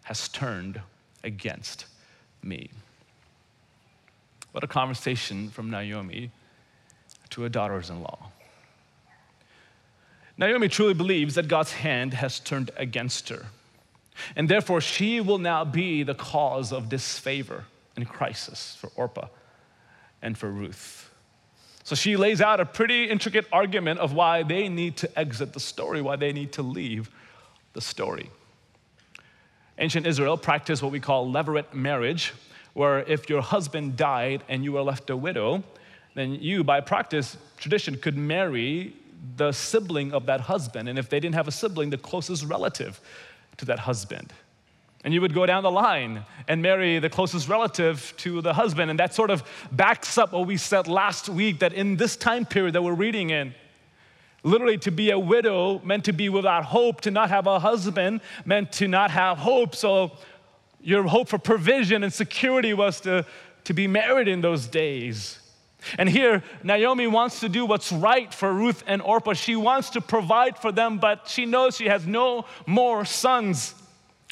has 0.06 0.28
turned 0.28 0.80
against 1.24 1.86
me. 2.40 2.70
What 4.52 4.62
a 4.62 4.68
conversation 4.68 5.50
from 5.50 5.68
Naomi 5.68 6.30
to 7.30 7.42
her 7.42 7.48
daughters 7.48 7.90
in 7.90 8.00
law. 8.00 8.30
Naomi 10.38 10.68
truly 10.68 10.94
believes 10.94 11.34
that 11.34 11.48
God's 11.48 11.72
hand 11.72 12.14
has 12.14 12.38
turned 12.38 12.70
against 12.76 13.30
her. 13.30 13.46
And 14.36 14.48
therefore, 14.48 14.80
she 14.80 15.20
will 15.20 15.38
now 15.38 15.64
be 15.64 16.04
the 16.04 16.14
cause 16.14 16.72
of 16.72 16.88
disfavor 16.88 17.64
and 17.96 18.08
crisis 18.08 18.76
for 18.78 18.92
Orpah 18.94 19.26
and 20.22 20.38
for 20.38 20.48
Ruth. 20.48 21.10
So 21.82 21.96
she 21.96 22.16
lays 22.16 22.40
out 22.40 22.60
a 22.60 22.64
pretty 22.64 23.10
intricate 23.10 23.46
argument 23.50 23.98
of 23.98 24.12
why 24.12 24.44
they 24.44 24.68
need 24.68 24.98
to 24.98 25.18
exit 25.18 25.52
the 25.52 25.60
story, 25.60 26.00
why 26.00 26.14
they 26.14 26.32
need 26.32 26.52
to 26.52 26.62
leave 26.62 27.10
the 27.72 27.80
story. 27.80 28.30
Ancient 29.78 30.06
Israel 30.06 30.36
practiced 30.36 30.82
what 30.82 30.92
we 30.92 31.00
call 31.00 31.30
levirate 31.30 31.74
marriage, 31.74 32.32
where 32.72 33.00
if 33.00 33.28
your 33.28 33.42
husband 33.42 33.96
died 33.96 34.42
and 34.48 34.64
you 34.64 34.72
were 34.72 34.82
left 34.82 35.10
a 35.10 35.16
widow, 35.16 35.62
then 36.14 36.34
you, 36.34 36.64
by 36.64 36.80
practice, 36.80 37.36
tradition, 37.58 37.96
could 37.96 38.16
marry 38.16 38.94
the 39.36 39.52
sibling 39.52 40.12
of 40.12 40.26
that 40.26 40.40
husband. 40.42 40.88
And 40.88 40.98
if 40.98 41.10
they 41.10 41.20
didn't 41.20 41.34
have 41.34 41.48
a 41.48 41.52
sibling, 41.52 41.90
the 41.90 41.98
closest 41.98 42.44
relative 42.44 43.00
to 43.58 43.64
that 43.66 43.80
husband. 43.80 44.32
And 45.04 45.12
you 45.14 45.20
would 45.20 45.34
go 45.34 45.46
down 45.46 45.62
the 45.62 45.70
line 45.70 46.24
and 46.48 46.62
marry 46.62 46.98
the 46.98 47.10
closest 47.10 47.48
relative 47.48 48.14
to 48.18 48.40
the 48.40 48.54
husband. 48.54 48.90
And 48.90 48.98
that 48.98 49.14
sort 49.14 49.30
of 49.30 49.42
backs 49.70 50.18
up 50.18 50.32
what 50.32 50.46
we 50.46 50.56
said 50.56 50.88
last 50.88 51.28
week 51.28 51.60
that 51.60 51.72
in 51.72 51.96
this 51.96 52.16
time 52.16 52.44
period 52.44 52.74
that 52.74 52.82
we're 52.82 52.94
reading 52.94 53.30
in, 53.30 53.54
Literally, 54.46 54.78
to 54.78 54.92
be 54.92 55.10
a 55.10 55.18
widow 55.18 55.80
meant 55.80 56.04
to 56.04 56.12
be 56.12 56.28
without 56.28 56.64
hope, 56.66 57.00
to 57.00 57.10
not 57.10 57.30
have 57.30 57.48
a 57.48 57.58
husband 57.58 58.20
meant 58.44 58.70
to 58.74 58.86
not 58.86 59.10
have 59.10 59.38
hope. 59.38 59.74
So, 59.74 60.12
your 60.80 61.02
hope 61.02 61.26
for 61.28 61.38
provision 61.38 62.04
and 62.04 62.12
security 62.12 62.72
was 62.72 63.00
to, 63.00 63.26
to 63.64 63.74
be 63.74 63.88
married 63.88 64.28
in 64.28 64.42
those 64.42 64.68
days. 64.68 65.40
And 65.98 66.08
here, 66.08 66.44
Naomi 66.62 67.08
wants 67.08 67.40
to 67.40 67.48
do 67.48 67.66
what's 67.66 67.90
right 67.90 68.32
for 68.32 68.52
Ruth 68.52 68.84
and 68.86 69.02
Orpah. 69.02 69.32
She 69.32 69.56
wants 69.56 69.90
to 69.90 70.00
provide 70.00 70.56
for 70.56 70.70
them, 70.70 70.98
but 70.98 71.26
she 71.26 71.44
knows 71.44 71.76
she 71.76 71.86
has 71.86 72.06
no 72.06 72.44
more 72.66 73.04
sons. 73.04 73.74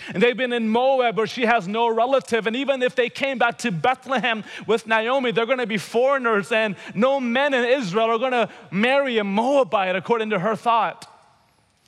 And 0.08 0.22
they've 0.22 0.36
been 0.36 0.52
in 0.52 0.68
Moab 0.68 1.16
where 1.16 1.26
she 1.26 1.46
has 1.46 1.68
no 1.68 1.88
relative. 1.88 2.46
And 2.46 2.56
even 2.56 2.82
if 2.82 2.94
they 2.94 3.08
came 3.08 3.38
back 3.38 3.58
to 3.58 3.70
Bethlehem 3.70 4.44
with 4.66 4.86
Naomi, 4.86 5.30
they're 5.30 5.46
going 5.46 5.58
to 5.58 5.66
be 5.66 5.78
foreigners, 5.78 6.50
and 6.50 6.76
no 6.94 7.20
men 7.20 7.54
in 7.54 7.64
Israel 7.64 8.10
are 8.10 8.18
going 8.18 8.32
to 8.32 8.48
marry 8.70 9.18
a 9.18 9.24
Moabite, 9.24 9.94
according 9.94 10.30
to 10.30 10.38
her 10.38 10.56
thought. 10.56 11.10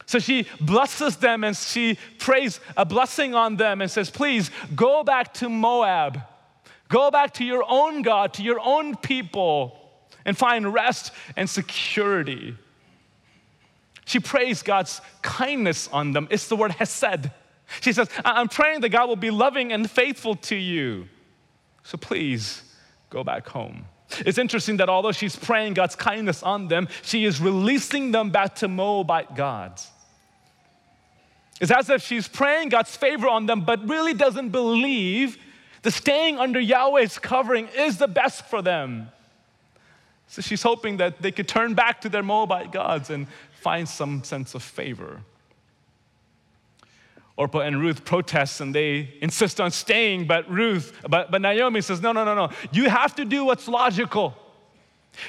So 0.06 0.20
she 0.20 0.46
blesses 0.60 1.16
them 1.16 1.42
and 1.42 1.56
she 1.56 1.98
prays 2.18 2.60
a 2.76 2.84
blessing 2.84 3.34
on 3.34 3.56
them 3.56 3.80
and 3.80 3.90
says, 3.90 4.08
Please 4.08 4.52
go 4.74 5.02
back 5.02 5.34
to 5.34 5.48
Moab. 5.48 6.20
Go 6.88 7.10
back 7.10 7.34
to 7.34 7.44
your 7.44 7.64
own 7.66 8.02
God, 8.02 8.34
to 8.34 8.44
your 8.44 8.60
own 8.60 8.94
people, 8.94 9.76
and 10.24 10.38
find 10.38 10.72
rest 10.72 11.10
and 11.36 11.50
security. 11.50 12.56
She 14.04 14.20
prays 14.20 14.62
God's 14.62 15.00
kindness 15.22 15.88
on 15.88 16.12
them. 16.12 16.28
It's 16.30 16.46
the 16.46 16.54
word 16.54 16.70
hesed. 16.70 17.30
She 17.80 17.92
says, 17.92 18.08
I'm 18.24 18.48
praying 18.48 18.80
that 18.80 18.90
God 18.90 19.08
will 19.08 19.16
be 19.16 19.30
loving 19.30 19.72
and 19.72 19.90
faithful 19.90 20.36
to 20.36 20.56
you. 20.56 21.08
So 21.82 21.98
please 21.98 22.62
go 23.10 23.24
back 23.24 23.46
home. 23.48 23.86
It's 24.20 24.38
interesting 24.38 24.76
that 24.78 24.88
although 24.88 25.12
she's 25.12 25.36
praying 25.36 25.74
God's 25.74 25.96
kindness 25.96 26.42
on 26.42 26.68
them, 26.68 26.88
she 27.02 27.24
is 27.24 27.40
releasing 27.40 28.12
them 28.12 28.30
back 28.30 28.56
to 28.56 28.68
Moabite 28.68 29.34
gods. 29.34 29.90
It's 31.60 31.70
as 31.70 31.90
if 31.90 32.02
she's 32.02 32.28
praying 32.28 32.68
God's 32.68 32.94
favor 32.94 33.28
on 33.28 33.46
them, 33.46 33.62
but 33.62 33.88
really 33.88 34.14
doesn't 34.14 34.50
believe 34.50 35.38
that 35.82 35.92
staying 35.92 36.38
under 36.38 36.60
Yahweh's 36.60 37.18
covering 37.18 37.68
is 37.76 37.98
the 37.98 38.08
best 38.08 38.44
for 38.46 38.62
them. 38.62 39.08
So 40.28 40.42
she's 40.42 40.62
hoping 40.62 40.98
that 40.98 41.22
they 41.22 41.32
could 41.32 41.48
turn 41.48 41.74
back 41.74 42.00
to 42.02 42.08
their 42.08 42.22
Moabite 42.22 42.72
gods 42.72 43.10
and 43.10 43.26
find 43.60 43.88
some 43.88 44.22
sense 44.24 44.54
of 44.54 44.62
favor. 44.62 45.22
Orpah 47.36 47.60
and 47.60 47.80
Ruth 47.80 48.04
protest 48.04 48.60
and 48.60 48.74
they 48.74 49.14
insist 49.20 49.60
on 49.60 49.70
staying, 49.70 50.26
but 50.26 50.50
Ruth, 50.50 50.92
but, 51.08 51.30
but 51.30 51.42
Naomi 51.42 51.82
says, 51.82 52.00
No, 52.00 52.12
no, 52.12 52.24
no, 52.24 52.34
no. 52.34 52.50
You 52.72 52.88
have 52.88 53.14
to 53.16 53.24
do 53.24 53.44
what's 53.44 53.68
logical. 53.68 54.34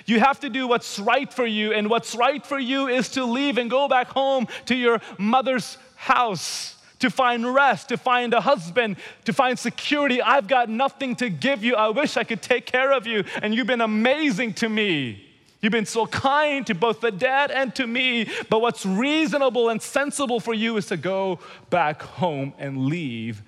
You 0.06 0.20
have 0.20 0.40
to 0.42 0.50
do 0.50 0.68
what's 0.68 1.00
right 1.00 1.34
for 1.34 1.46
you, 1.46 1.72
and 1.72 1.90
what's 1.90 2.14
right 2.14 2.46
for 2.46 2.60
you 2.60 2.88
is 2.88 3.10
to 3.10 3.24
leave 3.24 3.58
and 3.58 3.70
go 3.70 3.88
back 3.88 4.08
home 4.08 4.48
to 4.66 4.76
your 4.76 5.02
mother's 5.18 5.78
house 5.96 6.78
to 7.00 7.10
find 7.10 7.54
rest, 7.54 7.90
to 7.90 7.98
find 7.98 8.34
a 8.34 8.42
husband, 8.42 8.98
to 9.26 9.34
find 9.34 9.58
security. 9.58 10.22
I've 10.22 10.48
got 10.48 10.70
nothing 10.70 11.16
to 11.18 11.30
give 11.30 11.64
you. 11.64 11.76
I 11.76 11.90
wish 11.90 12.18
I 12.18 12.24
could 12.24 12.42
take 12.42 12.66
care 12.66 12.92
of 12.92 13.06
you, 13.06 13.24
and 13.42 13.54
you've 13.54 13.68
been 13.68 13.82
amazing 13.82 14.54
to 14.56 14.70
me. 14.70 15.27
You've 15.62 15.72
been 15.72 15.86
so 15.86 16.06
kind 16.06 16.66
to 16.68 16.76
both 16.76 17.02
the 17.02 17.12
dad 17.12 17.50
and 17.50 17.74
to 17.76 17.88
me, 17.88 18.30
but 18.50 18.62
what's 18.62 18.86
reasonable 18.86 19.70
and 19.70 19.82
sensible 19.82 20.40
for 20.40 20.54
you 20.54 20.78
is 20.78 20.86
to 20.88 20.98
go 20.98 21.40
back 21.70 22.02
home 22.02 22.54
and 22.60 22.86
leave 22.86 23.42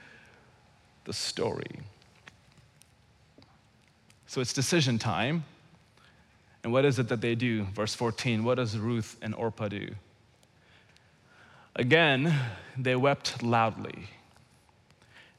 the 1.06 1.14
story. 1.14 1.82
So 4.26 4.42
it's 4.42 4.54
decision 4.54 4.98
time. 4.98 5.44
And 6.64 6.74
what 6.74 6.84
is 6.84 7.00
it 7.00 7.08
that 7.10 7.22
they 7.22 7.36
do? 7.36 7.64
Verse 7.64 7.96
14 7.96 8.44
what 8.44 8.56
does 8.56 8.78
Ruth 8.78 9.18
and 9.22 9.34
Orpah 9.36 9.70
do? 9.70 9.90
Again, 11.76 12.36
they 12.78 12.96
wept 12.96 13.42
loudly. 13.42 14.10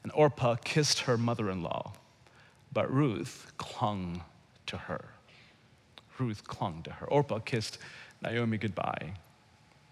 And 0.03 0.11
Orpah 0.15 0.55
kissed 0.55 1.01
her 1.01 1.17
mother 1.17 1.51
in 1.51 1.61
law, 1.61 1.93
but 2.73 2.91
Ruth 2.91 3.51
clung 3.57 4.23
to 4.65 4.77
her. 4.77 5.05
Ruth 6.19 6.47
clung 6.47 6.83
to 6.83 6.91
her. 6.91 7.05
Orpah 7.07 7.39
kissed 7.39 7.77
Naomi 8.21 8.57
goodbye, 8.57 9.13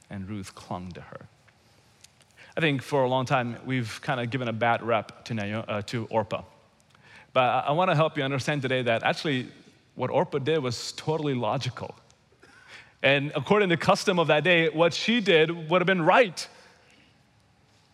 and 0.10 0.30
Ruth 0.30 0.54
clung 0.56 0.92
to 0.92 1.02
her. 1.02 1.28
I 2.58 2.62
think 2.62 2.82
for 2.82 3.04
a 3.04 3.10
long 3.10 3.26
time 3.26 3.58
we've 3.66 4.00
kind 4.02 4.20
of 4.20 4.30
given 4.30 4.48
a 4.48 4.54
bad 4.54 4.84
rep 4.84 5.26
to, 5.26 5.34
Naomi, 5.34 5.66
uh, 5.68 5.82
to 5.84 6.08
Orpah. 6.10 6.44
But 7.34 7.42
I, 7.44 7.60
I 7.68 7.72
want 7.72 7.90
to 7.90 7.96
help 7.96 8.18
you 8.18 8.24
understand 8.24 8.62
today 8.62 8.82
that 8.84 9.04
actually 9.04 9.48
what 9.96 10.10
Orpah 10.10 10.40
did 10.40 10.60
was 10.60 10.92
totally 10.94 11.34
logical. 11.34 11.96
And 13.02 13.32
according 13.36 13.70
to 13.70 13.78
custom 13.78 14.20
of 14.20 14.28
that 14.28 14.44
day, 14.44 14.70
what 14.70 14.94
she 14.94 15.22
did 15.22 15.70
would 15.70 15.82
have 15.82 15.88
been 15.88 16.02
right. 16.02 16.48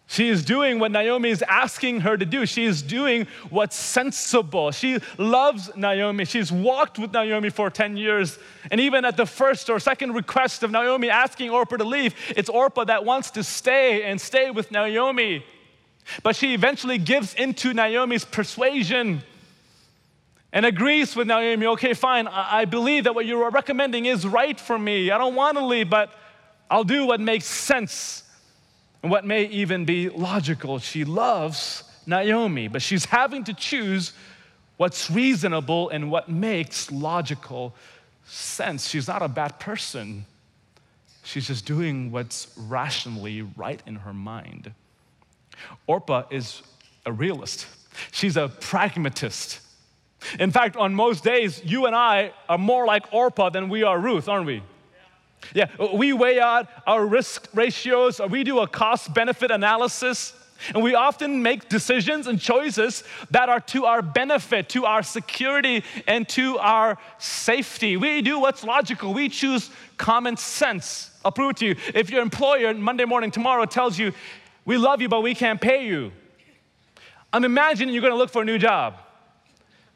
She 0.08 0.30
is 0.30 0.46
doing 0.46 0.78
what 0.78 0.92
Naomi 0.92 1.30
is 1.30 1.42
asking 1.42 2.02
her 2.02 2.16
to 2.16 2.26
do. 2.26 2.46
She 2.46 2.66
is 2.66 2.84
doing 2.84 3.26
what's 3.50 3.76
sensible. 3.76 4.72
She 4.72 5.00
loves 5.18 5.76
Naomi. 5.76 6.26
She's 6.26 6.52
walked 6.52 7.00
with 7.00 7.12
Naomi 7.12 7.50
for 7.50 7.72
10 7.72 7.98
years. 7.98 8.38
And 8.70 8.80
even 8.80 9.04
at 9.04 9.18
the 9.18 9.26
first 9.26 9.70
or 9.70 9.80
second 9.80 10.14
request 10.14 10.62
of 10.62 10.70
Naomi 10.70 11.10
asking 11.10 11.50
Orpah 11.50 11.78
to 11.78 11.84
leave, 11.84 12.14
it's 12.36 12.50
Orpah 12.50 12.86
that 12.86 13.04
wants 13.04 13.32
to 13.32 13.44
stay 13.44 14.04
and 14.04 14.22
stay 14.22 14.52
with 14.52 14.70
Naomi. 14.70 15.44
But 16.22 16.36
she 16.36 16.54
eventually 16.54 17.00
gives 17.00 17.34
into 17.34 17.74
Naomi's 17.74 18.26
persuasion 18.26 19.24
and 20.54 20.68
agrees 20.68 21.16
with 21.16 21.28
Naomi 21.28 21.66
okay, 21.66 21.96
fine, 21.96 22.28
I 22.28 22.66
believe 22.66 23.06
that 23.06 23.16
what 23.16 23.26
you're 23.26 23.50
recommending 23.50 24.06
is 24.06 24.26
right 24.26 24.58
for 24.58 24.78
me. 24.78 25.10
I 25.10 25.18
don't 25.18 25.36
want 25.36 25.58
to 25.58 25.66
leave, 25.66 25.90
but 25.90 26.12
I'll 26.70 26.84
do 26.84 27.08
what 27.08 27.20
makes 27.20 27.46
sense 27.46 28.22
and 29.06 29.12
what 29.12 29.24
may 29.24 29.44
even 29.44 29.86
be 29.86 30.10
logical. 30.10 30.80
She 30.80 31.06
loves 31.06 31.84
Naomi, 32.08 32.68
but 32.68 32.82
she's 32.82 33.06
having 33.06 33.44
to 33.44 33.54
choose 33.54 34.14
what's 34.78 35.12
reasonable 35.12 35.90
and 35.90 36.10
what 36.10 36.28
makes 36.28 36.92
logical 36.92 37.76
sense. 38.26 38.90
She's 38.90 39.08
not 39.08 39.22
a 39.22 39.28
bad 39.28 39.60
person. 39.60 40.26
She's 41.22 41.46
just 41.46 41.68
doing 41.68 42.12
what's 42.12 42.48
rationally 42.58 43.44
right 43.44 43.80
in 43.86 43.98
her 43.98 44.12
mind. 44.12 44.72
Orpah 45.86 46.24
is 46.32 46.64
a 47.06 47.12
realist. 47.12 47.68
She's 48.12 48.38
a 48.38 48.48
pragmatist. 48.48 49.60
In 50.40 50.50
fact, 50.50 50.78
on 50.78 50.96
most 50.96 51.24
days, 51.24 51.62
you 51.64 51.86
and 51.86 51.96
I 51.96 52.34
are 52.50 52.58
more 52.58 52.88
like 52.88 53.14
Orpah 53.14 53.52
than 53.52 53.70
we 53.70 53.84
are 53.84 54.00
Ruth, 54.00 54.28
aren't 54.28 54.48
we? 54.48 54.64
Yeah, 55.54 55.70
we 55.94 56.14
weigh 56.14 56.40
out 56.40 56.68
our 56.88 57.06
risk 57.06 57.48
ratios, 57.54 58.20
we 58.30 58.44
do 58.44 58.60
a 58.60 58.68
cost 58.68 59.14
benefit 59.14 59.52
analysis, 59.52 60.34
and 60.74 60.84
we 60.84 60.96
often 60.96 61.44
make 61.44 61.70
decisions 61.70 62.28
and 62.28 62.40
choices 62.40 63.04
that 63.32 63.50
are 63.50 63.60
to 63.60 63.86
our 63.86 64.02
benefit, 64.02 64.70
to 64.70 64.86
our 64.86 65.04
security, 65.04 65.84
and 66.08 66.28
to 66.30 66.58
our 66.60 66.98
safety. 67.20 67.98
We 67.98 68.22
do 68.22 68.40
what's 68.40 68.64
logical, 68.64 69.14
we 69.14 69.30
choose 69.30 69.70
common 69.98 70.38
sense. 70.38 71.12
I'll 71.24 71.32
prove 71.32 71.52
it 71.52 71.58
to 71.58 71.66
you. 71.68 71.76
If 71.94 72.10
your 72.10 72.22
employer 72.22 72.74
Monday 72.74 73.06
morning 73.06 73.32
tomorrow 73.32 73.66
tells 73.66 73.98
you, 74.00 74.14
We 74.66 74.78
love 74.78 75.00
you, 75.00 75.10
but 75.10 75.22
we 75.22 75.36
can't 75.36 75.62
pay 75.62 75.86
you, 75.86 76.12
I'm 77.32 77.44
imagining 77.44 77.94
you're 77.94 78.02
gonna 78.02 78.16
look 78.16 78.32
for 78.32 78.42
a 78.42 78.46
new 78.46 78.58
job, 78.58 78.98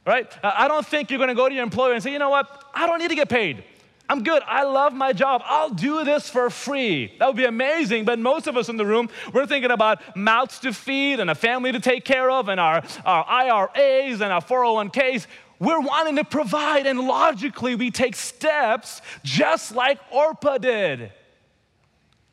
right? 0.06 0.32
I 0.44 0.68
don't 0.68 0.86
think 0.86 1.10
you're 1.10 1.20
gonna 1.20 1.34
go 1.34 1.48
to 1.48 1.56
your 1.56 1.63
employer 1.63 1.94
and 1.94 2.03
say, 2.03 2.12
You 2.12 2.20
know 2.20 2.29
what? 2.29 2.65
I 2.74 2.86
don't 2.86 3.00
need 3.00 3.10
to 3.10 3.15
get 3.15 3.29
paid. 3.29 3.63
I'm 4.10 4.24
good. 4.24 4.42
I 4.48 4.63
love 4.63 4.94
my 4.96 5.13
job. 5.13 5.44
I'll 5.46 5.70
do 5.70 6.04
this 6.04 6.28
for 6.28 6.50
free. 6.50 7.13
That 7.20 7.28
would 7.28 7.38
be 7.38 7.46
amazing. 7.46 8.06
But 8.06 8.18
most 8.18 8.48
of 8.48 8.58
us 8.58 8.68
in 8.68 8.75
the 8.75 8.86
room, 8.86 9.08
we're 9.32 9.46
thinking 9.46 9.70
about 9.70 10.18
mouths 10.18 10.58
to 10.60 10.74
feed 10.74 11.20
and 11.20 11.30
a 11.30 11.36
family 11.36 11.72
to 11.72 11.80
take 11.80 12.06
care 12.06 12.32
of 12.32 12.50
and 12.50 12.60
our, 12.60 12.84
our 13.06 13.24
IRAs 13.30 14.22
and 14.22 14.34
our 14.34 14.42
401ks. 14.42 15.28
We're 15.60 15.80
wanting 15.80 16.16
to 16.16 16.24
provide, 16.24 16.88
and 16.88 17.01
logically, 17.01 17.75
we 17.75 17.92
take 17.92 18.16
steps 18.16 19.01
just 19.24 19.75
like 19.75 20.00
Orpah 20.12 20.58
did. 20.58 21.12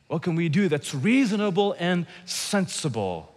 What 0.07 0.23
can 0.23 0.35
we 0.35 0.49
do 0.49 0.69
that's 0.69 0.95
reasonable 0.95 1.75
and 1.77 2.07
sensible? 2.25 3.31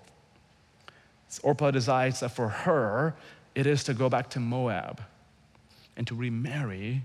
Orpah 1.43 1.73
decides 1.73 2.21
that 2.21 2.31
for 2.31 2.49
her, 2.49 3.15
it 3.55 3.67
is 3.67 3.85
to 3.85 3.95
go 3.95 4.09
back 4.09 4.31
to 4.31 4.41
Moab 4.41 5.03
and 5.97 6.07
to 6.07 6.15
remarry 6.15 7.03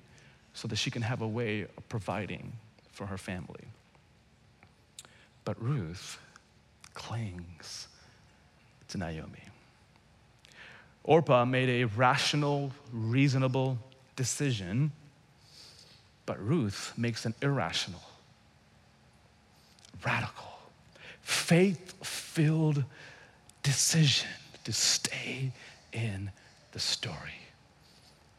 so 0.55 0.67
that 0.69 0.77
she 0.77 0.89
can 0.89 1.03
have 1.03 1.21
a 1.21 1.27
way 1.27 1.61
of 1.61 1.89
providing 1.89 2.53
for 2.91 3.05
her 3.05 3.17
family. 3.17 3.65
But 5.43 5.61
Ruth 5.61 6.17
clings 6.93 7.87
to 8.87 8.97
Naomi. 8.97 9.43
Orpah 11.03 11.45
made 11.45 11.69
a 11.69 11.83
rational, 11.83 12.71
reasonable 12.91 13.77
decision, 14.15 14.91
but 16.25 16.39
Ruth 16.39 16.93
makes 16.97 17.25
an 17.25 17.35
irrational, 17.41 18.01
radical, 20.03 20.53
faith 21.21 21.93
filled 22.03 22.83
decision 23.61 24.29
to 24.63 24.71
stay 24.71 25.51
in 25.91 26.31
the 26.71 26.79
story. 26.79 27.44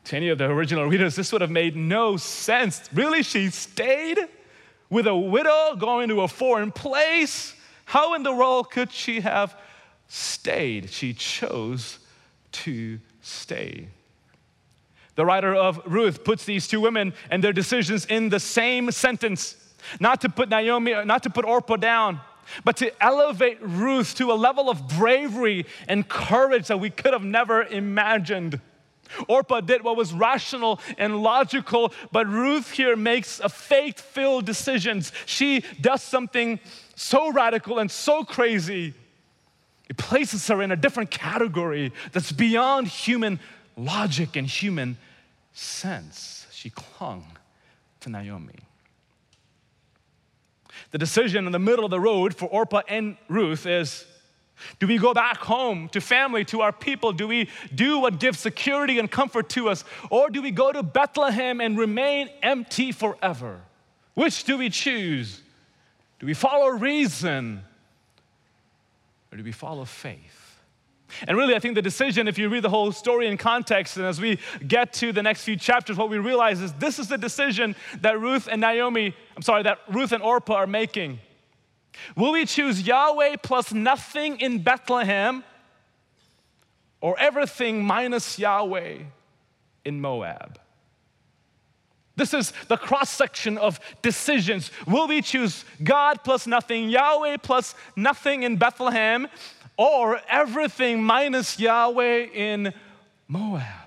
To 0.06 0.16
any 0.16 0.28
of 0.28 0.38
the 0.38 0.46
original 0.46 0.86
readers, 0.86 1.16
this 1.16 1.32
would 1.32 1.40
have 1.40 1.50
made 1.50 1.76
no 1.76 2.16
sense. 2.16 2.88
Really? 2.92 3.22
She 3.22 3.50
stayed? 3.50 4.18
with 4.88 5.06
a 5.06 5.16
widow 5.16 5.76
going 5.76 6.08
to 6.08 6.22
a 6.22 6.28
foreign 6.28 6.70
place. 6.70 7.54
How 7.86 8.14
in 8.14 8.22
the 8.22 8.34
world 8.34 8.70
could 8.70 8.92
she 8.92 9.20
have 9.20 9.56
stayed? 10.08 10.90
She 10.90 11.12
chose 11.12 11.98
to 12.52 12.98
stay. 13.22 13.88
The 15.14 15.24
writer 15.24 15.54
of 15.54 15.80
Ruth 15.86 16.24
puts 16.24 16.44
these 16.44 16.68
two 16.68 16.80
women 16.80 17.14
and 17.30 17.42
their 17.42 17.52
decisions 17.52 18.04
in 18.06 18.28
the 18.28 18.40
same 18.40 18.90
sentence, 18.90 19.56
not 19.98 20.20
to 20.20 20.28
put 20.28 20.48
Naomi, 20.48 20.92
not 21.04 21.22
to 21.22 21.30
put 21.30 21.44
Orpah 21.44 21.76
down, 21.76 22.20
but 22.64 22.76
to 22.76 22.92
elevate 23.02 23.58
Ruth 23.60 24.14
to 24.16 24.30
a 24.30 24.34
level 24.34 24.68
of 24.68 24.86
bravery 24.88 25.66
and 25.88 26.06
courage 26.08 26.68
that 26.68 26.78
we 26.78 26.90
could 26.90 27.12
have 27.12 27.24
never 27.24 27.62
imagined. 27.62 28.60
Orpah 29.28 29.60
did 29.60 29.82
what 29.82 29.96
was 29.96 30.12
rational 30.12 30.80
and 30.98 31.22
logical, 31.22 31.92
but 32.12 32.26
Ruth 32.26 32.70
here 32.70 32.96
makes 32.96 33.40
a 33.40 33.48
faith 33.48 34.00
filled 34.00 34.44
decisions. 34.46 35.12
She 35.26 35.64
does 35.80 36.02
something 36.02 36.60
so 36.94 37.30
radical 37.30 37.78
and 37.78 37.90
so 37.90 38.24
crazy. 38.24 38.94
It 39.88 39.96
places 39.96 40.46
her 40.48 40.62
in 40.62 40.72
a 40.72 40.76
different 40.76 41.10
category 41.10 41.92
that's 42.12 42.32
beyond 42.32 42.88
human 42.88 43.38
logic 43.76 44.36
and 44.36 44.46
human 44.46 44.96
sense. 45.52 46.46
She 46.50 46.70
clung 46.70 47.24
to 48.00 48.10
Naomi. 48.10 48.54
The 50.90 50.98
decision 50.98 51.46
in 51.46 51.52
the 51.52 51.58
middle 51.58 51.84
of 51.84 51.90
the 51.90 52.00
road 52.00 52.34
for 52.34 52.46
Orpah 52.46 52.82
and 52.88 53.16
Ruth 53.28 53.66
is 53.66 54.06
do 54.78 54.86
we 54.86 54.98
go 54.98 55.14
back 55.14 55.38
home 55.38 55.88
to 55.90 56.00
family, 56.00 56.44
to 56.46 56.60
our 56.62 56.72
people? 56.72 57.12
Do 57.12 57.28
we 57.28 57.48
do 57.74 57.98
what 57.98 58.18
gives 58.18 58.38
security 58.38 58.98
and 58.98 59.10
comfort 59.10 59.48
to 59.50 59.68
us? 59.68 59.84
Or 60.10 60.30
do 60.30 60.42
we 60.42 60.50
go 60.50 60.72
to 60.72 60.82
Bethlehem 60.82 61.60
and 61.60 61.78
remain 61.78 62.30
empty 62.42 62.92
forever? 62.92 63.60
Which 64.14 64.44
do 64.44 64.58
we 64.58 64.70
choose? 64.70 65.42
Do 66.18 66.26
we 66.26 66.34
follow 66.34 66.68
reason 66.68 67.62
or 69.30 69.38
do 69.38 69.44
we 69.44 69.52
follow 69.52 69.84
faith? 69.84 70.46
And 71.26 71.36
really, 71.36 71.54
I 71.54 71.58
think 71.58 71.74
the 71.74 71.82
decision, 71.82 72.26
if 72.26 72.36
you 72.36 72.48
read 72.48 72.64
the 72.64 72.70
whole 72.70 72.90
story 72.90 73.28
in 73.28 73.36
context, 73.36 73.96
and 73.96 74.06
as 74.06 74.20
we 74.20 74.38
get 74.66 74.92
to 74.94 75.12
the 75.12 75.22
next 75.22 75.44
few 75.44 75.56
chapters, 75.56 75.96
what 75.96 76.10
we 76.10 76.18
realize 76.18 76.60
is 76.60 76.72
this 76.74 76.98
is 76.98 77.08
the 77.08 77.18
decision 77.18 77.76
that 78.00 78.18
Ruth 78.20 78.48
and 78.50 78.60
Naomi, 78.60 79.14
I'm 79.36 79.42
sorry, 79.42 79.62
that 79.62 79.78
Ruth 79.88 80.12
and 80.12 80.22
Orpah 80.22 80.54
are 80.54 80.66
making. 80.66 81.20
Will 82.16 82.32
we 82.32 82.46
choose 82.46 82.82
Yahweh 82.82 83.36
plus 83.42 83.72
nothing 83.72 84.40
in 84.40 84.62
Bethlehem 84.62 85.44
or 87.00 87.18
everything 87.18 87.84
minus 87.84 88.38
Yahweh 88.38 88.98
in 89.84 90.00
Moab? 90.00 90.58
This 92.16 92.32
is 92.32 92.52
the 92.68 92.78
cross 92.78 93.10
section 93.10 93.58
of 93.58 93.78
decisions. 94.00 94.70
Will 94.86 95.06
we 95.06 95.20
choose 95.20 95.64
God 95.84 96.24
plus 96.24 96.46
nothing, 96.46 96.88
Yahweh 96.88 97.36
plus 97.38 97.74
nothing 97.94 98.42
in 98.42 98.56
Bethlehem, 98.56 99.28
or 99.76 100.20
everything 100.28 101.02
minus 101.02 101.60
Yahweh 101.60 102.28
in 102.32 102.72
Moab? 103.28 103.85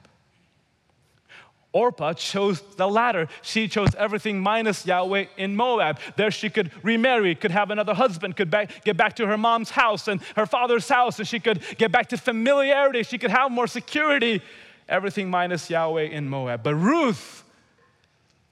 Orpah 1.71 2.13
chose 2.13 2.61
the 2.77 2.88
latter. 2.88 3.27
She 3.43 3.67
chose 3.67 3.93
everything 3.95 4.41
minus 4.41 4.85
Yahweh 4.88 5.25
in 5.38 5.55
Moab. 5.55 5.99
There 6.15 6.31
she 6.31 6.49
could 6.49 6.71
remarry, 6.83 7.35
could 7.35 7.51
have 7.51 7.69
another 7.69 7.93
husband, 7.93 8.35
could 8.35 8.49
back, 8.49 8.83
get 8.83 8.97
back 8.97 9.15
to 9.17 9.27
her 9.27 9.38
mom's 9.38 9.69
house 9.69 10.07
and 10.07 10.21
her 10.35 10.47
father's 10.47 10.89
house, 10.89 11.19
and 11.19 11.27
she 11.27 11.39
could 11.39 11.61
get 11.77 11.91
back 11.91 12.09
to 12.09 12.17
familiarity. 12.17 13.03
She 13.03 13.19
could 13.19 13.29
have 13.29 13.51
more 13.51 13.67
security. 13.67 14.41
Everything 14.88 15.29
minus 15.29 15.69
Yahweh 15.69 16.05
in 16.05 16.27
Moab. 16.27 16.63
But 16.63 16.73
Ruth, 16.73 17.43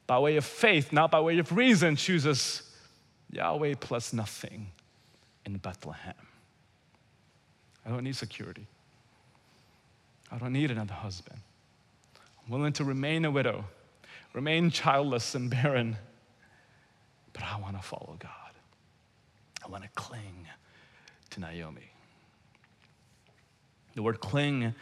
by 0.05 0.19
way 0.19 0.38
of 0.38 0.45
faith, 0.45 0.93
not 0.93 1.09
by 1.09 1.19
way 1.19 1.39
of 1.39 1.51
reason, 1.51 1.95
chooses 1.95 2.62
Yahweh 3.31 3.74
plus 3.79 4.13
nothing 4.13 4.67
in 5.43 5.57
Bethlehem. 5.57 6.13
I 7.83 7.89
don't 7.89 8.03
need 8.03 8.15
security. 8.15 8.67
I 10.32 10.38
don't 10.38 10.53
need 10.53 10.69
another 10.69 10.93
husband 10.93 11.39
willing 12.49 12.73
to 12.73 12.83
remain 12.83 13.25
a 13.25 13.31
widow, 13.31 13.65
remain 14.33 14.69
childless 14.69 15.36
and 15.36 15.49
barren, 15.49 15.97
but 17.33 17.43
I 17.43 17.60
want 17.60 17.75
to 17.75 17.83
follow 17.83 18.15
God. 18.19 18.31
I 19.65 19.69
want 19.69 19.83
to 19.83 19.89
cling 19.95 20.47
to 21.31 21.39
Naomi. 21.39 21.91
The 23.95 24.03
word 24.03 24.19
cling 24.19 24.73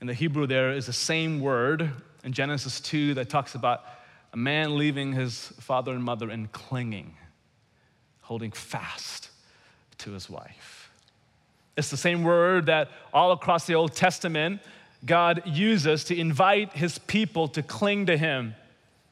in 0.00 0.06
the 0.06 0.14
Hebrew 0.14 0.46
there 0.46 0.72
is 0.72 0.86
the 0.86 0.92
same 0.92 1.40
word 1.40 1.90
in 2.24 2.32
Genesis 2.32 2.80
2 2.80 3.14
that 3.14 3.30
talks 3.30 3.54
about 3.54 3.84
a 4.32 4.36
man 4.36 4.76
leaving 4.76 5.12
his 5.12 5.52
father 5.60 5.92
and 5.92 6.02
mother 6.02 6.28
and 6.28 6.50
clinging, 6.52 7.14
holding 8.20 8.50
fast 8.50 9.30
to 9.98 10.12
his 10.12 10.28
wife. 10.28 10.90
It's 11.76 11.90
the 11.90 11.96
same 11.96 12.22
word 12.22 12.66
that 12.66 12.90
all 13.12 13.32
across 13.32 13.66
the 13.66 13.74
Old 13.74 13.94
Testament 13.94 14.60
God 15.04 15.42
uses 15.46 16.04
to 16.04 16.18
invite 16.18 16.72
his 16.72 16.98
people 16.98 17.48
to 17.48 17.62
cling 17.62 18.06
to 18.06 18.16
him, 18.16 18.54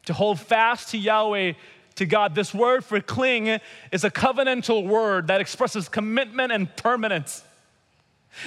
to 0.06 0.14
hold 0.14 0.40
fast 0.40 0.90
to 0.90 0.98
Yahweh, 0.98 1.52
to 1.96 2.06
God. 2.06 2.34
This 2.34 2.54
word 2.54 2.84
for 2.84 3.00
cling 3.00 3.60
is 3.90 4.04
a 4.04 4.10
covenantal 4.10 4.86
word 4.86 5.26
that 5.26 5.40
expresses 5.40 5.88
commitment 5.88 6.52
and 6.52 6.74
permanence. 6.76 7.44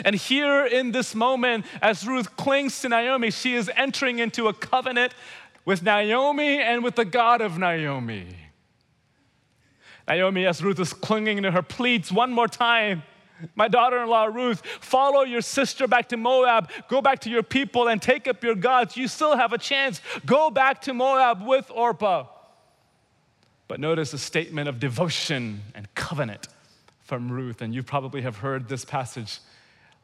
And 0.04 0.16
here 0.16 0.66
in 0.66 0.92
this 0.92 1.14
moment, 1.14 1.66
as 1.82 2.08
Ruth 2.08 2.36
clings 2.36 2.82
to 2.82 2.90
Naomi, 2.90 3.30
she 3.30 3.54
is 3.54 3.70
entering 3.76 4.18
into 4.18 4.48
a 4.48 4.54
covenant 4.54 5.14
with 5.64 5.84
Naomi 5.84 6.60
and 6.60 6.84
with 6.84 6.96
the 6.96 7.06
God 7.06 7.42
of 7.42 7.60
Naomi. 7.60 8.36
Naomi, 10.08 10.46
as 10.46 10.64
Ruth 10.64 10.80
is 10.80 10.94
clinging 10.94 11.44
to 11.44 11.52
her, 11.52 11.62
pleads 11.62 12.12
one 12.12 12.32
more 12.32 12.48
time 12.48 13.04
my 13.56 13.68
daughter 13.68 14.02
in 14.02 14.10
law, 14.10 14.26
Ruth, 14.26 14.62
follow 14.66 15.22
your 15.24 15.42
sister 15.42 15.88
back 15.88 16.10
to 16.10 16.18
Moab. 16.18 16.70
Go 16.88 17.02
back 17.02 17.20
to 17.22 17.30
your 17.30 17.44
people 17.44 17.88
and 17.88 18.02
take 18.02 18.28
up 18.28 18.44
your 18.44 18.56
gods. 18.56 18.96
You 18.96 19.08
still 19.08 19.36
have 19.36 19.54
a 19.54 19.58
chance. 19.58 20.02
Go 20.26 20.50
back 20.50 20.82
to 20.82 20.94
Moab 20.94 21.46
with 21.46 21.70
Orpah. 21.74 22.28
But 23.68 23.80
notice 23.80 24.14
a 24.14 24.18
statement 24.18 24.70
of 24.70 24.80
devotion 24.80 25.62
and 25.74 25.94
covenant 25.96 26.48
from 27.04 27.32
Ruth. 27.32 27.62
And 27.62 27.74
you 27.74 27.84
probably 27.84 28.22
have 28.22 28.38
heard 28.38 28.70
this 28.70 28.86
passage. 28.86 29.40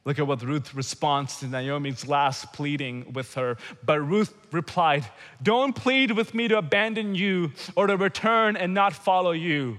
Look 0.04 0.18
at 0.18 0.26
what 0.26 0.42
Ruth 0.42 0.74
responds 0.74 1.38
to 1.40 1.48
Naomi's 1.48 2.08
last 2.08 2.54
pleading 2.54 3.14
with 3.14 3.36
her. 3.36 3.58
But 3.86 4.02
Ruth 4.02 4.34
replied, 4.52 5.06
Don't 5.44 5.76
plead 5.76 6.12
with 6.12 6.34
me 6.34 6.48
to 6.48 6.58
abandon 6.58 7.14
you 7.14 7.52
or 7.76 7.86
to 7.88 7.98
return 7.98 8.58
and 8.58 8.74
not 8.74 8.94
follow 8.94 9.32
you. 9.32 9.78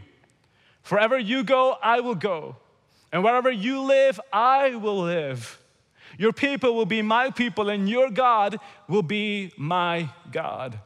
Forever 0.82 1.18
you 1.18 1.42
go, 1.42 1.76
I 1.82 2.00
will 2.00 2.14
go. 2.14 2.56
And 3.12 3.22
wherever 3.22 3.50
you 3.50 3.82
live, 3.82 4.18
I 4.32 4.74
will 4.74 5.02
live. 5.02 5.58
Your 6.18 6.32
people 6.32 6.74
will 6.74 6.86
be 6.86 7.02
my 7.02 7.30
people, 7.30 7.68
and 7.68 7.88
your 7.88 8.10
God 8.10 8.58
will 8.88 9.02
be 9.02 9.52
my 9.56 10.08
God. 10.30 10.78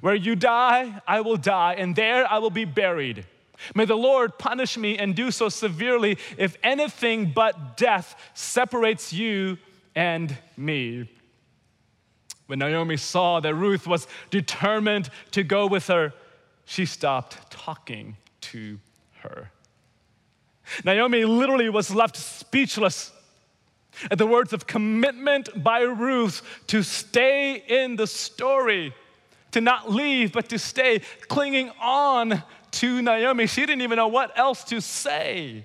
Where 0.00 0.14
you 0.14 0.34
die, 0.34 1.00
I 1.06 1.20
will 1.20 1.36
die, 1.36 1.74
and 1.74 1.94
there 1.94 2.30
I 2.30 2.38
will 2.38 2.50
be 2.50 2.64
buried. 2.64 3.26
May 3.74 3.84
the 3.84 3.96
Lord 3.96 4.38
punish 4.38 4.76
me 4.76 4.98
and 4.98 5.14
do 5.14 5.30
so 5.30 5.48
severely 5.48 6.18
if 6.36 6.56
anything 6.62 7.32
but 7.32 7.76
death 7.76 8.16
separates 8.34 9.12
you 9.12 9.58
and 9.94 10.36
me. 10.56 11.08
When 12.46 12.58
Naomi 12.58 12.96
saw 12.96 13.40
that 13.40 13.54
Ruth 13.54 13.86
was 13.86 14.08
determined 14.30 15.10
to 15.30 15.42
go 15.42 15.66
with 15.66 15.86
her, 15.86 16.12
she 16.64 16.86
stopped 16.86 17.50
talking 17.50 18.16
to 18.42 18.78
her. 19.20 19.51
Naomi 20.84 21.24
literally 21.24 21.68
was 21.68 21.94
left 21.94 22.16
speechless 22.16 23.12
at 24.10 24.18
the 24.18 24.26
words 24.26 24.52
of 24.52 24.66
commitment 24.66 25.62
by 25.62 25.80
Ruth 25.80 26.42
to 26.68 26.82
stay 26.82 27.56
in 27.56 27.96
the 27.96 28.06
story, 28.06 28.94
to 29.50 29.60
not 29.60 29.90
leave, 29.90 30.32
but 30.32 30.48
to 30.48 30.58
stay, 30.58 31.00
clinging 31.28 31.70
on 31.80 32.42
to 32.72 33.02
Naomi. 33.02 33.46
She 33.46 33.62
didn't 33.62 33.82
even 33.82 33.96
know 33.96 34.08
what 34.08 34.36
else 34.36 34.64
to 34.64 34.80
say. 34.80 35.64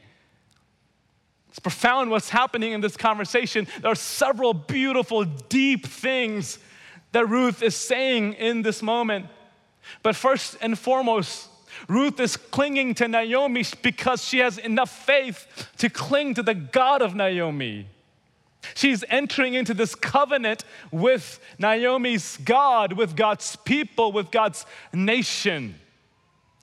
It's 1.50 1.60
profound 1.60 2.12
what's 2.12 2.30
happening 2.30 2.74
in 2.74 2.82
this 2.82 2.98
conversation. 2.98 3.68
There 3.82 3.92
are 3.92 3.96
several 3.96 4.54
beautiful, 4.54 5.24
deep 5.24 5.88
things 5.88 6.60
that 7.14 7.28
Ruth 7.28 7.64
is 7.64 7.76
saying 7.76 8.34
in 8.34 8.62
this 8.62 8.84
moment. 8.84 9.28
But 10.04 10.16
first 10.16 10.58
and 10.62 10.78
foremost, 10.78 11.48
Ruth 11.88 12.20
is 12.20 12.38
clinging 12.38 12.94
to 12.96 13.08
Naomi 13.08 13.66
because 13.82 14.24
she 14.24 14.40
has 14.40 14.58
enough 14.58 14.90
faith 14.90 15.70
to 15.78 15.90
cling 15.90 16.34
to 16.36 16.44
the 16.44 16.54
God 16.54 17.02
of 17.02 17.16
Naomi. 17.16 17.88
She's 18.74 19.04
entering 19.10 19.54
into 19.54 19.74
this 19.74 19.96
covenant 19.96 20.64
with 20.92 21.40
Naomi's 21.58 22.38
God, 22.38 22.94
with 22.94 23.16
God's 23.16 23.56
people, 23.58 24.12
with 24.12 24.32
God's 24.32 24.66
nation. 24.94 25.76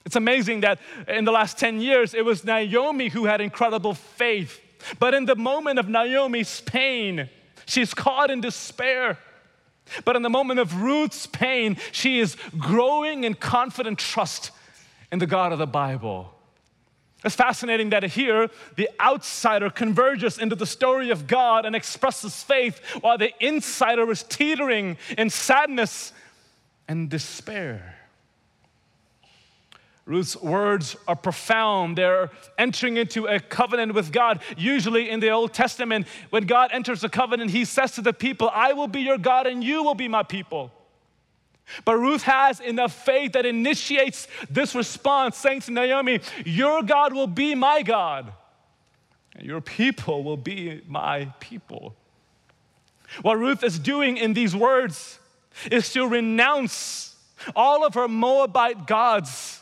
It's 0.05 0.15
amazing 0.15 0.61
that 0.61 0.79
in 1.07 1.25
the 1.25 1.31
last 1.31 1.57
10 1.57 1.81
years, 1.81 2.13
it 2.13 2.23
was 2.23 2.43
Naomi 2.43 3.09
who 3.09 3.25
had 3.25 3.41
incredible 3.41 3.95
faith. 3.95 4.61
But 4.99 5.13
in 5.15 5.25
the 5.25 5.35
moment 5.35 5.79
of 5.79 5.89
Naomi's 5.89 6.61
pain, 6.61 7.29
she's 7.65 7.93
caught 7.93 8.29
in 8.29 8.41
despair. 8.41 9.17
But 10.03 10.15
in 10.15 10.21
the 10.21 10.29
moment 10.29 10.59
of 10.59 10.81
Ruth's 10.81 11.25
pain, 11.25 11.77
she 11.91 12.19
is 12.19 12.37
growing 12.57 13.23
in 13.23 13.33
confident 13.33 13.99
trust 13.99 14.51
in 15.15 15.19
the 15.19 15.25
God 15.25 15.53
of 15.53 15.59
the 15.59 15.65
Bible. 15.65 16.29
It's 17.23 17.35
fascinating 17.35 17.91
that 17.91 18.03
here 18.03 18.49
the 18.75 18.89
outsider 18.99 19.69
converges 19.69 20.37
into 20.37 20.57
the 20.57 20.65
story 20.65 21.09
of 21.09 21.25
God 21.25 21.65
and 21.65 21.73
expresses 21.73 22.43
faith, 22.43 22.81
while 22.99 23.17
the 23.17 23.31
insider 23.39 24.11
is 24.11 24.23
teetering 24.23 24.97
in 25.17 25.29
sadness 25.29 26.11
and 26.89 27.09
despair. 27.09 27.95
Ruth's 30.03 30.35
words 30.35 30.97
are 31.07 31.15
profound. 31.15 31.97
They're 31.97 32.29
entering 32.57 32.97
into 32.97 33.25
a 33.27 33.39
covenant 33.39 33.93
with 33.93 34.11
God. 34.11 34.41
Usually 34.57 35.09
in 35.09 35.21
the 35.21 35.29
Old 35.29 35.53
Testament, 35.53 36.07
when 36.29 36.45
God 36.45 36.71
enters 36.73 37.05
a 37.05 37.09
covenant, 37.09 37.51
he 37.51 37.63
says 37.63 37.93
to 37.93 38.01
the 38.01 38.11
people, 38.11 38.51
I 38.53 38.73
will 38.73 38.89
be 38.89 38.99
your 38.99 39.17
God 39.17 39.47
and 39.47 39.63
you 39.63 39.81
will 39.81 39.95
be 39.95 40.09
my 40.09 40.23
people. 40.23 40.73
But 41.83 41.97
Ruth 41.97 42.23
has 42.23 42.59
enough 42.59 42.93
faith 42.93 43.33
that 43.33 43.45
initiates 43.45 44.27
this 44.49 44.75
response, 44.75 45.37
saying 45.37 45.61
to 45.61 45.71
Naomi, 45.71 46.19
Your 46.45 46.83
God 46.83 47.13
will 47.13 47.27
be 47.27 47.55
my 47.55 47.81
God, 47.81 48.31
and 49.35 49.45
your 49.45 49.61
people 49.61 50.23
will 50.23 50.37
be 50.37 50.81
my 50.87 51.33
people. 51.39 51.95
What 53.21 53.37
Ruth 53.37 53.63
is 53.63 53.79
doing 53.79 54.17
in 54.17 54.33
these 54.33 54.55
words 54.55 55.19
is 55.71 55.91
to 55.93 56.07
renounce 56.07 57.15
all 57.55 57.85
of 57.85 57.93
her 57.93 58.07
Moabite 58.07 58.87
gods 58.87 59.54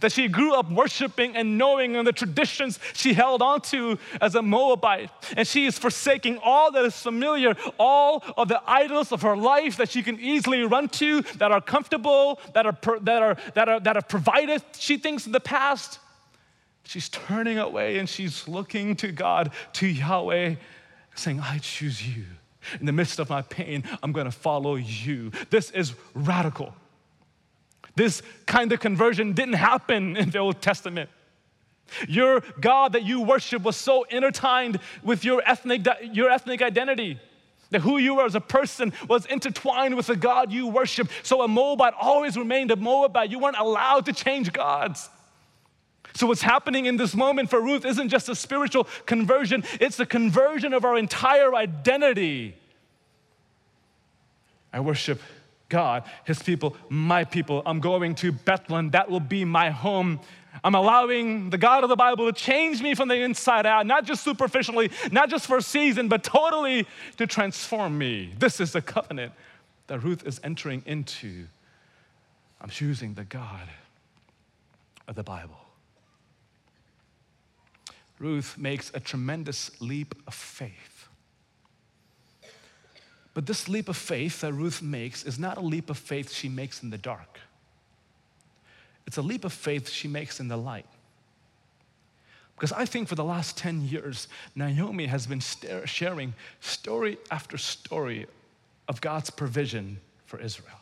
that 0.00 0.12
she 0.12 0.28
grew 0.28 0.54
up 0.54 0.70
worshiping 0.70 1.36
and 1.36 1.58
knowing 1.58 1.96
and 1.96 2.06
the 2.06 2.12
traditions 2.12 2.78
she 2.94 3.14
held 3.14 3.42
onto 3.42 3.96
as 4.20 4.34
a 4.34 4.42
Moabite. 4.42 5.10
And 5.36 5.46
she 5.46 5.66
is 5.66 5.78
forsaking 5.78 6.38
all 6.42 6.70
that 6.72 6.84
is 6.84 6.96
familiar, 6.96 7.56
all 7.78 8.24
of 8.36 8.48
the 8.48 8.62
idols 8.66 9.12
of 9.12 9.22
her 9.22 9.36
life 9.36 9.76
that 9.76 9.90
she 9.90 10.02
can 10.02 10.18
easily 10.20 10.62
run 10.62 10.88
to, 10.88 11.22
that 11.38 11.52
are 11.52 11.60
comfortable, 11.60 12.40
that 12.54 12.66
are, 12.66 12.76
that 13.02 13.22
are, 13.22 13.36
that 13.54 13.68
are, 13.68 13.80
that 13.80 13.96
have 13.96 14.08
provided, 14.08 14.62
she 14.78 14.96
thinks, 14.96 15.26
in 15.26 15.32
the 15.32 15.40
past. 15.40 15.98
She's 16.84 17.08
turning 17.08 17.58
away 17.58 17.98
and 17.98 18.08
she's 18.08 18.48
looking 18.48 18.96
to 18.96 19.12
God, 19.12 19.52
to 19.74 19.86
Yahweh, 19.86 20.54
saying, 21.14 21.40
I 21.40 21.58
choose 21.58 22.06
you. 22.06 22.24
In 22.80 22.86
the 22.86 22.92
midst 22.92 23.18
of 23.18 23.30
my 23.30 23.42
pain, 23.42 23.84
I'm 24.02 24.12
gonna 24.12 24.30
follow 24.30 24.76
you. 24.76 25.30
This 25.50 25.70
is 25.70 25.94
radical. 26.14 26.74
This 27.98 28.22
kind 28.46 28.70
of 28.70 28.78
conversion 28.78 29.32
didn't 29.32 29.54
happen 29.54 30.16
in 30.22 30.30
the 30.30 30.38
Old 30.38 30.62
Testament. 30.62 31.10
Your 32.06 32.42
God 32.60 32.92
that 32.92 33.02
you 33.02 33.22
worship 33.22 33.62
was 33.62 33.74
so 33.76 34.04
intertwined 34.04 34.78
with 35.02 35.24
your 35.24 35.42
ethnic, 35.44 35.84
your 36.12 36.30
ethnic 36.30 36.62
identity. 36.62 37.18
That 37.70 37.80
who 37.80 37.98
you 37.98 38.14
were 38.14 38.24
as 38.24 38.36
a 38.36 38.40
person 38.40 38.92
was 39.08 39.26
intertwined 39.26 39.96
with 39.96 40.06
the 40.06 40.16
God 40.16 40.52
you 40.52 40.68
worship. 40.68 41.10
So 41.24 41.42
a 41.42 41.48
Moabite 41.48 41.92
always 42.00 42.36
remained 42.36 42.70
a 42.70 42.76
Moabite. 42.76 43.30
You 43.30 43.40
weren't 43.40 43.58
allowed 43.58 44.06
to 44.06 44.12
change 44.12 44.52
gods. 44.52 45.10
So, 46.14 46.26
what's 46.26 46.42
happening 46.42 46.86
in 46.86 46.96
this 46.96 47.14
moment 47.14 47.50
for 47.50 47.60
Ruth 47.60 47.84
isn't 47.84 48.08
just 48.08 48.28
a 48.28 48.34
spiritual 48.34 48.84
conversion, 49.06 49.64
it's 49.80 49.96
the 49.96 50.06
conversion 50.06 50.72
of 50.72 50.84
our 50.84 50.96
entire 50.96 51.54
identity. 51.54 52.56
I 54.72 54.80
worship 54.80 55.20
God, 55.68 56.04
his 56.24 56.42
people, 56.42 56.76
my 56.88 57.24
people. 57.24 57.62
I'm 57.66 57.80
going 57.80 58.14
to 58.16 58.32
Bethlehem. 58.32 58.90
That 58.90 59.10
will 59.10 59.20
be 59.20 59.44
my 59.44 59.70
home. 59.70 60.20
I'm 60.64 60.74
allowing 60.74 61.50
the 61.50 61.58
God 61.58 61.84
of 61.84 61.90
the 61.90 61.96
Bible 61.96 62.26
to 62.26 62.32
change 62.32 62.82
me 62.82 62.94
from 62.94 63.08
the 63.08 63.16
inside 63.16 63.66
out, 63.66 63.86
not 63.86 64.04
just 64.04 64.24
superficially, 64.24 64.90
not 65.12 65.28
just 65.28 65.46
for 65.46 65.58
a 65.58 65.62
season, 65.62 66.08
but 66.08 66.24
totally 66.24 66.86
to 67.18 67.26
transform 67.26 67.98
me. 67.98 68.32
This 68.38 68.60
is 68.60 68.72
the 68.72 68.82
covenant 68.82 69.32
that 69.88 70.00
Ruth 70.00 70.26
is 70.26 70.40
entering 70.42 70.82
into. 70.86 71.46
I'm 72.60 72.70
choosing 72.70 73.14
the 73.14 73.24
God 73.24 73.68
of 75.06 75.14
the 75.14 75.22
Bible. 75.22 75.60
Ruth 78.18 78.58
makes 78.58 78.90
a 78.94 79.00
tremendous 79.00 79.70
leap 79.80 80.14
of 80.26 80.34
faith. 80.34 80.97
But 83.38 83.46
this 83.46 83.68
leap 83.68 83.88
of 83.88 83.96
faith 83.96 84.40
that 84.40 84.52
Ruth 84.52 84.82
makes 84.82 85.22
is 85.22 85.38
not 85.38 85.58
a 85.58 85.60
leap 85.60 85.90
of 85.90 85.96
faith 85.96 86.32
she 86.32 86.48
makes 86.48 86.82
in 86.82 86.90
the 86.90 86.98
dark. 86.98 87.38
It's 89.06 89.16
a 89.16 89.22
leap 89.22 89.44
of 89.44 89.52
faith 89.52 89.88
she 89.88 90.08
makes 90.08 90.40
in 90.40 90.48
the 90.48 90.56
light. 90.56 90.86
Because 92.56 92.72
I 92.72 92.84
think 92.84 93.06
for 93.06 93.14
the 93.14 93.22
last 93.22 93.56
10 93.56 93.86
years, 93.86 94.26
Naomi 94.56 95.06
has 95.06 95.28
been 95.28 95.38
sharing 95.38 96.34
story 96.58 97.16
after 97.30 97.56
story 97.58 98.26
of 98.88 99.00
God's 99.00 99.30
provision 99.30 100.00
for 100.26 100.40
Israel. 100.40 100.77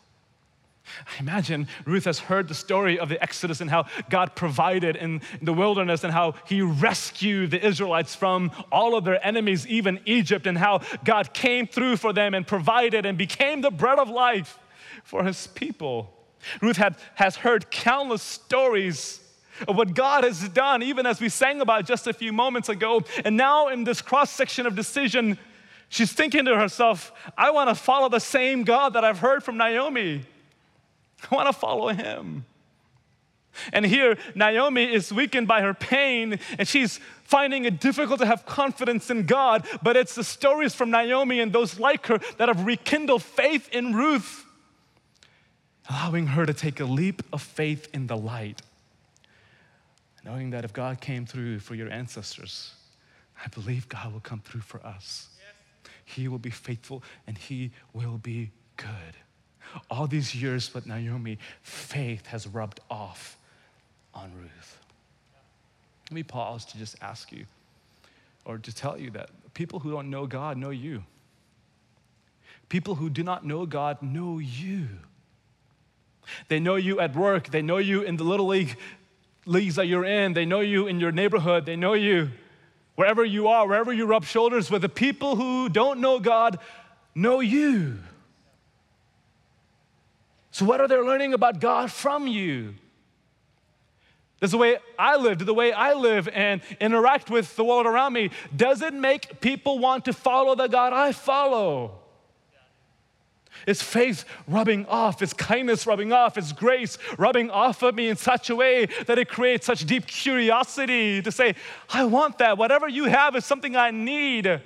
I 1.07 1.21
imagine 1.21 1.69
Ruth 1.85 2.05
has 2.05 2.19
heard 2.19 2.49
the 2.49 2.55
story 2.55 2.99
of 2.99 3.09
the 3.09 3.21
Exodus 3.23 3.61
and 3.61 3.71
how 3.71 3.87
God 4.09 4.35
provided 4.35 4.97
in 4.97 5.21
the 5.43 5.53
wilderness 5.53 6.05
and 6.05 6.13
how 6.13 6.35
He 6.47 6.63
rescued 6.63 7.51
the 7.51 7.65
Israelites 7.65 8.15
from 8.15 8.51
all 8.71 8.97
of 8.97 9.05
their 9.05 9.25
enemies, 9.27 9.67
even 9.67 10.01
Egypt, 10.05 10.47
and 10.47 10.57
how 10.57 10.81
God 11.05 11.35
came 11.35 11.67
through 11.67 11.97
for 11.97 12.13
them 12.13 12.35
and 12.35 12.47
provided 12.47 13.05
and 13.05 13.19
became 13.19 13.61
the 13.61 13.71
bread 13.71 13.99
of 13.99 14.09
life 14.09 14.59
for 15.05 15.25
His 15.25 15.47
people. 15.49 16.13
Ruth 16.61 16.77
had, 16.77 16.97
has 17.15 17.37
heard 17.37 17.71
countless 17.71 18.23
stories 18.23 19.21
of 19.67 19.77
what 19.77 19.95
God 19.95 20.25
has 20.25 20.49
done, 20.51 20.83
even 20.83 21.07
as 21.07 21.21
we 21.21 21.29
sang 21.29 21.61
about 21.61 21.87
just 21.87 22.07
a 22.07 22.13
few 22.13 22.33
moments 22.33 22.69
ago. 22.69 23.03
And 23.25 23.37
now, 23.37 23.69
in 23.69 23.85
this 23.85 24.03
cross 24.03 24.31
section 24.31 24.67
of 24.67 24.75
decision, 24.77 25.39
she's 25.89 26.13
thinking 26.13 26.45
to 26.45 26.57
herself, 26.57 27.13
I 27.37 27.51
want 27.51 27.71
to 27.71 27.75
follow 27.75 28.09
the 28.09 28.21
same 28.21 28.65
God 28.65 28.93
that 28.93 29.05
I've 29.05 29.19
heard 29.19 29.43
from 29.43 29.57
Naomi. 29.57 30.25
I 31.31 31.35
want 31.35 31.49
to 31.49 31.53
follow 31.53 31.89
him. 31.89 32.45
And 33.73 33.87
here, 33.87 34.19
Naomi 34.35 34.93
is 34.93 35.13
weakened 35.13 35.49
by 35.49 35.63
her 35.63 35.75
pain, 35.75 36.39
and 36.59 36.69
she's 36.69 37.01
finding 37.23 37.65
it 37.65 37.81
difficult 37.81 38.21
to 38.21 38.27
have 38.27 38.45
confidence 38.45 39.11
in 39.11 39.25
God. 39.25 39.67
But 39.83 39.97
it's 39.97 40.15
the 40.15 40.25
stories 40.25 40.75
from 40.75 40.91
Naomi 40.91 41.41
and 41.41 41.53
those 41.53 41.81
like 41.81 42.07
her 42.07 42.19
that 42.37 42.49
have 42.49 42.67
rekindled 42.67 43.23
faith 43.23 43.69
in 43.71 43.95
Ruth, 43.95 44.45
allowing 45.89 46.29
her 46.29 46.45
to 46.45 46.53
take 46.53 46.81
a 46.81 46.85
leap 46.85 47.23
of 47.33 47.43
faith 47.43 47.89
in 47.95 48.07
the 48.07 48.17
light, 48.17 48.61
knowing 50.25 50.51
that 50.51 50.65
if 50.65 50.73
God 50.73 51.01
came 51.01 51.25
through 51.25 51.61
for 51.61 51.75
your 51.75 51.91
ancestors, 51.91 52.75
I 53.43 53.49
believe 53.49 53.89
God 53.89 54.13
will 54.13 54.21
come 54.21 54.41
through 54.41 54.63
for 54.63 54.85
us. 54.85 55.29
He 56.05 56.29
will 56.29 56.39
be 56.39 56.51
faithful 56.51 57.03
and 57.27 57.37
He 57.37 57.73
will 57.93 58.19
be 58.19 58.51
good 58.77 59.17
all 59.91 60.07
these 60.07 60.35
years 60.35 60.75
with 60.75 60.87
Naomi, 60.87 61.39
faith 61.63 62.27
has 62.27 62.47
rubbed 62.47 62.81
off 62.91 63.37
on 64.15 64.31
Ruth. 64.39 64.79
Let 66.11 66.15
me 66.15 66.23
pause 66.23 66.65
to 66.67 66.79
just 66.79 66.97
ask 67.03 67.33
you, 67.33 67.47
or 68.45 68.59
to 68.59 68.75
tell 68.75 68.99
you 68.99 69.11
that 69.11 69.31
people 69.55 69.81
who 69.81 69.91
don't 69.91 70.11
know 70.11 70.27
God 70.27 70.57
know 70.57 70.71
you. 70.71 71.03
People 72.69 72.97
who 72.97 73.11
do 73.11 73.23
not 73.23 73.45
know 73.45 73.67
God 73.67 74.03
know 74.03 74.39
you. 74.39 74.89
They 76.49 76.59
know 76.59 76.75
you 76.77 77.01
at 77.01 77.15
work, 77.15 77.51
they 77.51 77.63
know 77.63 77.79
you 77.79 78.03
in 78.03 78.17
the 78.17 78.25
little 78.25 78.49
league 78.49 78.77
leagues 79.45 79.77
that 79.77 79.87
you're 79.87 80.05
in, 80.05 80.33
they 80.33 80.45
know 80.45 80.61
you 80.61 80.89
in 80.89 80.99
your 80.99 81.13
neighborhood, 81.13 81.67
they 81.67 81.77
know 81.77 81.93
you 81.93 82.31
wherever 82.97 83.25
you 83.25 83.47
are, 83.47 83.67
wherever 83.69 83.93
you 83.93 84.07
rub 84.07 84.25
shoulders 84.25 84.71
with. 84.71 84.83
The 84.83 84.89
people 84.89 85.37
who 85.37 85.69
don't 85.69 86.01
know 86.01 86.19
God 86.19 86.59
know 87.15 87.41
you. 87.41 87.99
So, 90.57 90.65
what 90.65 90.81
are 90.81 90.89
they 90.89 90.97
learning 90.97 91.35
about 91.35 91.61
God 91.61 91.93
from 91.93 92.27
you? 92.27 92.77
Is 94.41 94.53
the 94.53 94.57
way 94.57 94.79
I 94.99 95.17
live, 95.17 95.45
the 95.45 95.53
way 95.53 95.71
I 95.71 95.93
live 95.93 96.31
and 96.33 96.63
interact 96.81 97.29
with 97.29 97.55
the 97.57 97.65
world 97.65 97.85
around 97.85 98.15
me. 98.15 98.31
Does 98.57 98.81
it 98.81 98.95
make 98.95 99.43
people 99.43 99.79
want 99.79 100.07
to 100.07 100.15
follow 100.15 100.55
the 100.55 100.67
God 100.67 100.95
I 100.95 101.13
follow? 101.13 101.99
It's 103.67 103.83
faith 103.83 104.25
rubbing 104.49 104.87
off, 104.87 105.21
it's 105.21 105.35
kindness 105.35 105.87
rubbing 105.87 106.11
off, 106.11 106.39
it's 106.39 106.53
grace 106.53 106.97
rubbing 107.19 107.51
off 107.51 107.83
of 107.83 107.95
me 107.95 108.09
in 108.09 108.17
such 108.17 108.49
a 108.49 108.57
way 108.57 108.87
that 109.07 109.19
it 109.19 109.29
creates 109.29 109.67
such 109.67 109.85
deep 109.85 110.07
curiosity 110.07 111.21
to 111.21 111.31
say, 111.31 111.55
I 111.91 112.07
want 112.07 112.39
that. 112.39 112.57
Whatever 112.57 112.89
you 112.89 113.05
have 113.05 113.37
is 113.37 113.45
something 113.45 113.77
I 113.77 113.91
need. 113.91 114.63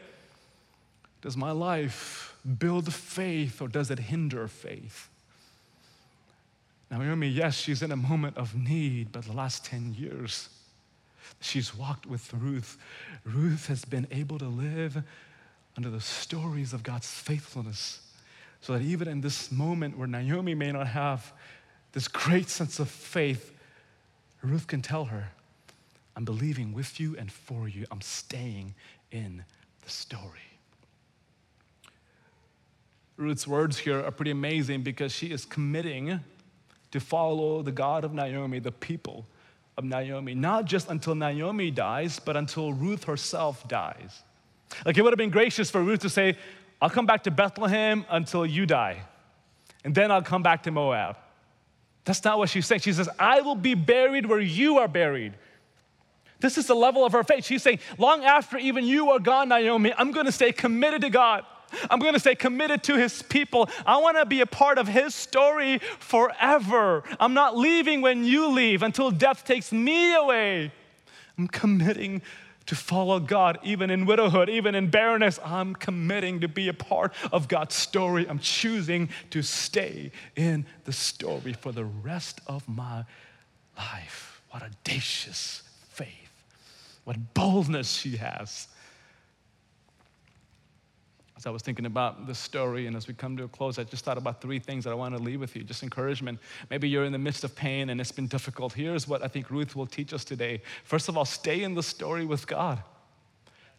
Does 1.20 1.36
my 1.36 1.50
life 1.50 2.36
build 2.60 2.94
faith 2.94 3.60
or 3.60 3.66
does 3.66 3.90
it 3.90 3.98
hinder 3.98 4.46
faith? 4.46 5.10
Naomi, 6.90 7.28
yes, 7.28 7.54
she's 7.54 7.82
in 7.82 7.92
a 7.92 7.96
moment 7.96 8.36
of 8.36 8.54
need, 8.54 9.12
but 9.12 9.24
the 9.24 9.32
last 9.32 9.64
10 9.64 9.94
years, 9.96 10.48
she's 11.40 11.74
walked 11.74 12.06
with 12.06 12.32
Ruth. 12.34 12.78
Ruth 13.24 13.68
has 13.68 13.84
been 13.84 14.08
able 14.10 14.38
to 14.38 14.48
live 14.48 15.02
under 15.76 15.88
the 15.88 16.00
stories 16.00 16.72
of 16.72 16.82
God's 16.82 17.08
faithfulness, 17.08 18.00
so 18.60 18.72
that 18.72 18.82
even 18.82 19.06
in 19.06 19.20
this 19.20 19.52
moment 19.52 19.96
where 19.96 20.08
Naomi 20.08 20.54
may 20.54 20.72
not 20.72 20.88
have 20.88 21.32
this 21.92 22.08
great 22.08 22.48
sense 22.48 22.80
of 22.80 22.88
faith, 22.88 23.52
Ruth 24.42 24.66
can 24.66 24.82
tell 24.82 25.06
her, 25.06 25.28
I'm 26.16 26.24
believing 26.24 26.72
with 26.72 26.98
you 26.98 27.16
and 27.16 27.30
for 27.30 27.68
you. 27.68 27.86
I'm 27.90 28.00
staying 28.00 28.74
in 29.12 29.44
the 29.82 29.90
story. 29.90 30.40
Ruth's 33.16 33.46
words 33.46 33.78
here 33.78 34.04
are 34.04 34.10
pretty 34.10 34.30
amazing 34.30 34.82
because 34.82 35.12
she 35.12 35.28
is 35.28 35.44
committing 35.44 36.20
to 36.90 37.00
follow 37.00 37.62
the 37.62 37.72
God 37.72 38.04
of 38.04 38.12
Naomi, 38.12 38.58
the 38.58 38.72
people 38.72 39.26
of 39.78 39.84
Naomi, 39.84 40.34
not 40.34 40.64
just 40.64 40.90
until 40.90 41.14
Naomi 41.14 41.70
dies, 41.70 42.18
but 42.18 42.36
until 42.36 42.72
Ruth 42.72 43.04
herself 43.04 43.66
dies. 43.68 44.22
Like 44.84 44.98
it 44.98 45.02
would 45.02 45.12
have 45.12 45.18
been 45.18 45.30
gracious 45.30 45.70
for 45.70 45.82
Ruth 45.82 46.00
to 46.00 46.10
say, 46.10 46.36
I'll 46.82 46.90
come 46.90 47.06
back 47.06 47.24
to 47.24 47.30
Bethlehem 47.30 48.04
until 48.08 48.44
you 48.46 48.66
die, 48.66 49.02
and 49.84 49.94
then 49.94 50.10
I'll 50.10 50.22
come 50.22 50.42
back 50.42 50.62
to 50.64 50.70
Moab. 50.70 51.16
That's 52.04 52.24
not 52.24 52.38
what 52.38 52.48
she's 52.48 52.66
saying. 52.66 52.80
She 52.80 52.92
says, 52.92 53.08
I 53.18 53.40
will 53.42 53.54
be 53.54 53.74
buried 53.74 54.26
where 54.26 54.40
you 54.40 54.78
are 54.78 54.88
buried. 54.88 55.34
This 56.40 56.56
is 56.56 56.66
the 56.66 56.74
level 56.74 57.04
of 57.04 57.12
her 57.12 57.22
faith. 57.22 57.44
She's 57.44 57.62
saying, 57.62 57.80
long 57.98 58.24
after 58.24 58.56
even 58.56 58.84
you 58.84 59.10
are 59.10 59.18
gone, 59.18 59.50
Naomi, 59.50 59.92
I'm 59.96 60.10
going 60.10 60.24
to 60.26 60.32
stay 60.32 60.52
committed 60.52 61.02
to 61.02 61.10
God. 61.10 61.44
I'm 61.90 61.98
going 61.98 62.14
to 62.14 62.20
stay 62.20 62.34
committed 62.34 62.82
to 62.84 62.96
his 62.96 63.22
people. 63.22 63.68
I 63.86 63.98
want 63.98 64.16
to 64.16 64.26
be 64.26 64.40
a 64.40 64.46
part 64.46 64.78
of 64.78 64.88
his 64.88 65.14
story 65.14 65.78
forever. 65.98 67.04
I'm 67.18 67.34
not 67.34 67.56
leaving 67.56 68.00
when 68.00 68.24
you 68.24 68.48
leave 68.48 68.82
until 68.82 69.10
death 69.10 69.44
takes 69.44 69.72
me 69.72 70.14
away. 70.14 70.72
I'm 71.38 71.48
committing 71.48 72.22
to 72.66 72.76
follow 72.76 73.18
God, 73.18 73.58
even 73.64 73.90
in 73.90 74.06
widowhood, 74.06 74.48
even 74.48 74.74
in 74.76 74.90
barrenness. 74.90 75.40
I'm 75.44 75.74
committing 75.74 76.40
to 76.42 76.48
be 76.48 76.68
a 76.68 76.72
part 76.72 77.12
of 77.32 77.48
God's 77.48 77.74
story. 77.74 78.28
I'm 78.28 78.38
choosing 78.38 79.08
to 79.30 79.42
stay 79.42 80.12
in 80.36 80.66
the 80.84 80.92
story 80.92 81.52
for 81.52 81.72
the 81.72 81.84
rest 81.84 82.40
of 82.46 82.68
my 82.68 83.04
life. 83.76 84.40
What 84.50 84.62
audacious 84.62 85.62
faith, 85.88 86.44
what 87.04 87.34
boldness 87.34 87.92
she 87.92 88.18
has. 88.18 88.68
As 91.40 91.46
I 91.46 91.50
was 91.50 91.62
thinking 91.62 91.86
about 91.86 92.26
this 92.26 92.38
story 92.38 92.86
and 92.86 92.94
as 92.94 93.08
we 93.08 93.14
come 93.14 93.34
to 93.38 93.44
a 93.44 93.48
close, 93.48 93.78
I 93.78 93.84
just 93.84 94.04
thought 94.04 94.18
about 94.18 94.42
three 94.42 94.58
things 94.58 94.84
that 94.84 94.90
I 94.90 94.94
want 94.94 95.16
to 95.16 95.22
leave 95.22 95.40
with 95.40 95.56
you, 95.56 95.62
just 95.64 95.82
encouragement. 95.82 96.38
Maybe 96.68 96.86
you're 96.86 97.06
in 97.06 97.12
the 97.12 97.18
midst 97.18 97.44
of 97.44 97.56
pain 97.56 97.88
and 97.88 97.98
it's 97.98 98.12
been 98.12 98.26
difficult. 98.26 98.74
Here's 98.74 99.08
what 99.08 99.24
I 99.24 99.28
think 99.28 99.50
Ruth 99.50 99.74
will 99.74 99.86
teach 99.86 100.12
us 100.12 100.22
today. 100.22 100.60
First 100.84 101.08
of 101.08 101.16
all, 101.16 101.24
stay 101.24 101.62
in 101.62 101.74
the 101.74 101.82
story 101.82 102.26
with 102.26 102.46
God. 102.46 102.82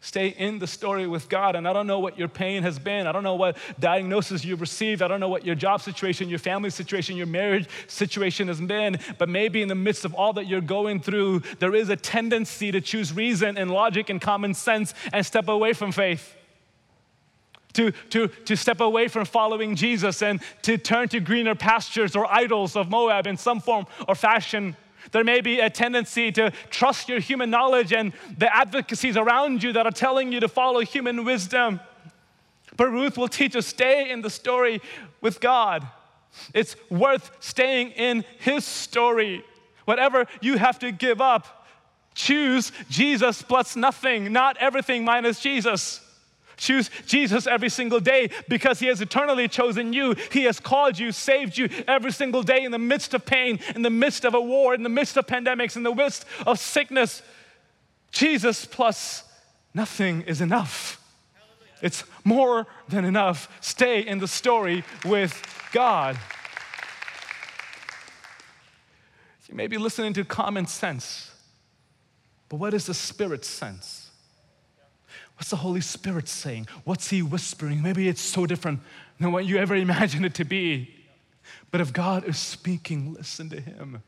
Stay 0.00 0.30
in 0.30 0.58
the 0.58 0.66
story 0.66 1.06
with 1.06 1.28
God. 1.28 1.54
And 1.54 1.68
I 1.68 1.72
don't 1.72 1.86
know 1.86 2.00
what 2.00 2.18
your 2.18 2.26
pain 2.26 2.64
has 2.64 2.80
been. 2.80 3.06
I 3.06 3.12
don't 3.12 3.22
know 3.22 3.36
what 3.36 3.56
diagnosis 3.78 4.44
you've 4.44 4.60
received. 4.60 5.00
I 5.00 5.06
don't 5.06 5.20
know 5.20 5.28
what 5.28 5.46
your 5.46 5.54
job 5.54 5.82
situation, 5.82 6.28
your 6.28 6.40
family 6.40 6.70
situation, 6.70 7.16
your 7.16 7.28
marriage 7.28 7.68
situation 7.86 8.48
has 8.48 8.60
been. 8.60 8.98
But 9.18 9.28
maybe 9.28 9.62
in 9.62 9.68
the 9.68 9.76
midst 9.76 10.04
of 10.04 10.14
all 10.16 10.32
that 10.32 10.48
you're 10.48 10.60
going 10.60 10.98
through, 10.98 11.44
there 11.60 11.76
is 11.76 11.90
a 11.90 11.96
tendency 11.96 12.72
to 12.72 12.80
choose 12.80 13.12
reason 13.12 13.56
and 13.56 13.70
logic 13.70 14.10
and 14.10 14.20
common 14.20 14.52
sense 14.52 14.94
and 15.12 15.24
step 15.24 15.46
away 15.46 15.74
from 15.74 15.92
faith 15.92 16.34
to, 17.74 17.92
to, 18.10 18.28
to 18.28 18.56
step 18.56 18.80
away 18.80 19.08
from 19.08 19.24
following 19.24 19.74
Jesus 19.74 20.22
and 20.22 20.40
to 20.62 20.78
turn 20.78 21.08
to 21.08 21.20
greener 21.20 21.54
pastures 21.54 22.14
or 22.14 22.30
idols 22.32 22.76
of 22.76 22.90
Moab 22.90 23.26
in 23.26 23.36
some 23.36 23.60
form 23.60 23.86
or 24.08 24.14
fashion. 24.14 24.76
There 25.10 25.24
may 25.24 25.40
be 25.40 25.60
a 25.60 25.68
tendency 25.68 26.30
to 26.32 26.52
trust 26.70 27.08
your 27.08 27.20
human 27.20 27.50
knowledge 27.50 27.92
and 27.92 28.12
the 28.38 28.54
advocacies 28.54 29.16
around 29.16 29.62
you 29.62 29.72
that 29.72 29.86
are 29.86 29.92
telling 29.92 30.32
you 30.32 30.40
to 30.40 30.48
follow 30.48 30.80
human 30.80 31.24
wisdom. 31.24 31.80
But 32.76 32.90
Ruth 32.90 33.18
will 33.18 33.28
teach 33.28 33.56
us 33.56 33.66
stay 33.66 34.10
in 34.10 34.22
the 34.22 34.30
story 34.30 34.80
with 35.20 35.40
God. 35.40 35.86
It's 36.54 36.76
worth 36.90 37.30
staying 37.40 37.90
in 37.90 38.24
His 38.38 38.64
story. 38.64 39.44
Whatever 39.84 40.26
you 40.40 40.56
have 40.56 40.78
to 40.78 40.92
give 40.92 41.20
up, 41.20 41.66
choose 42.14 42.72
Jesus 42.88 43.42
plus 43.42 43.76
nothing, 43.76 44.32
not 44.32 44.56
everything 44.58 45.04
minus 45.04 45.40
Jesus. 45.40 46.00
Choose 46.56 46.90
Jesus 47.06 47.46
every 47.46 47.68
single 47.68 48.00
day 48.00 48.30
because 48.48 48.78
He 48.78 48.86
has 48.86 49.00
eternally 49.00 49.48
chosen 49.48 49.92
you. 49.92 50.14
He 50.30 50.44
has 50.44 50.60
called 50.60 50.98
you, 50.98 51.12
saved 51.12 51.56
you 51.58 51.68
every 51.88 52.12
single 52.12 52.42
day 52.42 52.62
in 52.62 52.72
the 52.72 52.78
midst 52.78 53.14
of 53.14 53.24
pain, 53.24 53.58
in 53.74 53.82
the 53.82 53.90
midst 53.90 54.24
of 54.24 54.34
a 54.34 54.40
war, 54.40 54.74
in 54.74 54.82
the 54.82 54.88
midst 54.88 55.16
of 55.16 55.26
pandemics, 55.26 55.76
in 55.76 55.82
the 55.82 55.94
midst 55.94 56.24
of 56.46 56.58
sickness. 56.58 57.22
Jesus 58.10 58.64
plus 58.64 59.24
nothing 59.74 60.22
is 60.22 60.40
enough. 60.40 60.98
It's 61.80 62.04
more 62.24 62.66
than 62.88 63.04
enough. 63.04 63.48
Stay 63.60 64.00
in 64.06 64.18
the 64.18 64.28
story 64.28 64.84
with 65.04 65.42
God. 65.72 66.16
You 69.52 69.56
may 69.56 69.66
be 69.66 69.76
listening 69.76 70.14
to 70.14 70.24
common 70.24 70.66
sense, 70.66 71.30
but 72.48 72.56
what 72.56 72.72
is 72.72 72.86
the 72.86 72.94
spirit 72.94 73.44
sense? 73.44 74.01
What's 75.42 75.50
the 75.50 75.56
Holy 75.56 75.80
Spirit 75.80 76.28
saying? 76.28 76.68
What's 76.84 77.10
He 77.10 77.20
whispering? 77.20 77.82
Maybe 77.82 78.06
it's 78.06 78.20
so 78.20 78.46
different 78.46 78.78
than 79.18 79.32
what 79.32 79.44
you 79.44 79.56
ever 79.56 79.74
imagined 79.88 80.24
it 80.24 80.34
to 80.34 80.44
be. 80.44 80.94
But 81.72 81.80
if 81.80 81.92
God 81.92 82.22
is 82.28 82.38
speaking, 82.38 83.14
listen 83.14 83.50
to 83.50 83.60
Him. 83.60 84.04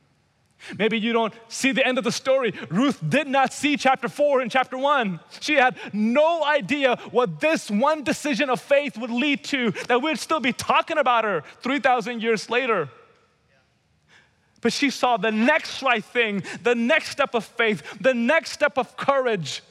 Maybe 0.79 0.97
you 0.97 1.13
don't 1.13 1.35
see 1.49 1.73
the 1.73 1.85
end 1.85 1.99
of 1.99 2.05
the 2.05 2.13
story. 2.13 2.55
Ruth 2.71 3.01
did 3.09 3.27
not 3.27 3.53
see 3.53 3.77
chapter 3.77 4.09
four 4.09 4.43
and 4.43 4.49
chapter 4.49 4.79
one. 4.79 5.19
She 5.41 5.55
had 5.55 5.77
no 5.93 6.45
idea 6.45 7.01
what 7.11 7.41
this 7.41 7.69
one 7.69 8.05
decision 8.05 8.49
of 8.49 8.61
faith 8.61 8.97
would 8.97 9.11
lead 9.11 9.43
to, 9.47 9.73
that 9.89 10.03
we'd 10.03 10.21
still 10.21 10.39
be 10.39 10.53
talking 10.53 10.99
about 10.99 11.25
her 11.25 11.43
3,000 11.63 12.23
years 12.23 12.49
later. 12.49 12.89
But 14.61 14.73
she 14.73 14.89
saw 14.89 15.17
the 15.17 15.33
next 15.33 15.83
right 15.83 16.05
thing, 16.05 16.45
the 16.63 16.77
next 16.77 17.09
step 17.09 17.35
of 17.35 17.45
faith, 17.45 17.83
the 18.01 18.15
next 18.15 18.53
step 18.53 18.79
of 18.79 18.97
courage. 18.97 19.63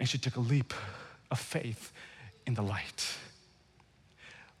And 0.00 0.08
she 0.08 0.18
took 0.18 0.36
a 0.36 0.40
leap 0.40 0.72
of 1.30 1.38
faith 1.38 1.92
in 2.46 2.54
the 2.54 2.62
light. 2.62 3.06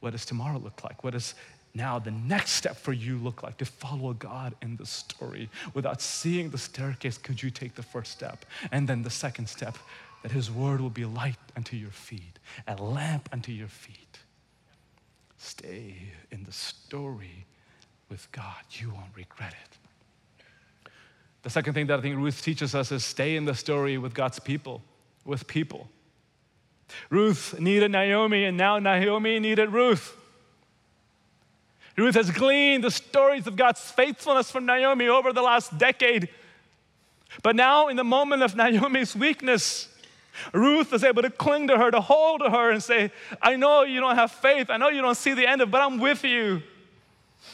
What 0.00 0.10
does 0.10 0.26
tomorrow 0.26 0.58
look 0.58 0.84
like? 0.84 1.02
What 1.02 1.14
does 1.14 1.34
now 1.74 1.98
the 1.98 2.10
next 2.10 2.52
step 2.52 2.76
for 2.76 2.92
you 2.92 3.16
look 3.16 3.42
like 3.42 3.56
to 3.56 3.64
follow 3.64 4.12
God 4.12 4.54
in 4.60 4.76
the 4.76 4.84
story? 4.84 5.48
Without 5.72 6.02
seeing 6.02 6.50
the 6.50 6.58
staircase, 6.58 7.16
could 7.16 7.42
you 7.42 7.50
take 7.50 7.74
the 7.74 7.82
first 7.82 8.12
step? 8.12 8.44
And 8.70 8.86
then 8.86 9.02
the 9.02 9.10
second 9.10 9.48
step, 9.48 9.78
that 10.22 10.30
His 10.30 10.50
word 10.50 10.82
will 10.82 10.90
be 10.90 11.06
light 11.06 11.38
unto 11.56 11.74
your 11.74 11.90
feet, 11.90 12.38
a 12.68 12.76
lamp 12.76 13.30
unto 13.32 13.50
your 13.50 13.68
feet. 13.68 14.18
Stay 15.38 15.94
in 16.30 16.44
the 16.44 16.52
story 16.52 17.46
with 18.10 18.30
God. 18.30 18.62
You 18.72 18.90
won't 18.90 19.16
regret 19.16 19.54
it. 19.54 20.90
The 21.42 21.50
second 21.50 21.72
thing 21.72 21.86
that 21.86 21.98
I 21.98 22.02
think 22.02 22.18
Ruth 22.18 22.42
teaches 22.42 22.74
us 22.74 22.92
is 22.92 23.02
stay 23.02 23.36
in 23.36 23.46
the 23.46 23.54
story 23.54 23.96
with 23.96 24.12
God's 24.12 24.38
people 24.38 24.82
with 25.24 25.46
people. 25.46 25.88
Ruth 27.08 27.58
needed 27.58 27.90
Naomi, 27.90 28.44
and 28.44 28.56
now 28.56 28.78
Naomi 28.78 29.38
needed 29.38 29.72
Ruth. 29.72 30.16
Ruth 31.96 32.14
has 32.14 32.30
gleaned 32.30 32.84
the 32.84 32.90
stories 32.90 33.46
of 33.46 33.56
God's 33.56 33.80
faithfulness 33.80 34.50
from 34.50 34.66
Naomi 34.66 35.08
over 35.08 35.32
the 35.32 35.42
last 35.42 35.76
decade. 35.76 36.28
But 37.42 37.56
now, 37.56 37.88
in 37.88 37.96
the 37.96 38.04
moment 38.04 38.42
of 38.42 38.56
Naomi's 38.56 39.14
weakness, 39.14 39.88
Ruth 40.52 40.92
is 40.92 41.04
able 41.04 41.22
to 41.22 41.30
cling 41.30 41.68
to 41.68 41.76
her, 41.76 41.90
to 41.90 42.00
hold 42.00 42.40
to 42.40 42.50
her, 42.50 42.70
and 42.70 42.82
say, 42.82 43.12
I 43.42 43.56
know 43.56 43.82
you 43.82 44.00
don't 44.00 44.16
have 44.16 44.32
faith. 44.32 44.70
I 44.70 44.78
know 44.78 44.88
you 44.88 45.02
don't 45.02 45.16
see 45.16 45.34
the 45.34 45.46
end 45.46 45.60
of 45.60 45.68
it, 45.68 45.70
but 45.70 45.82
I'm 45.82 45.98
with 45.98 46.24
you. 46.24 46.62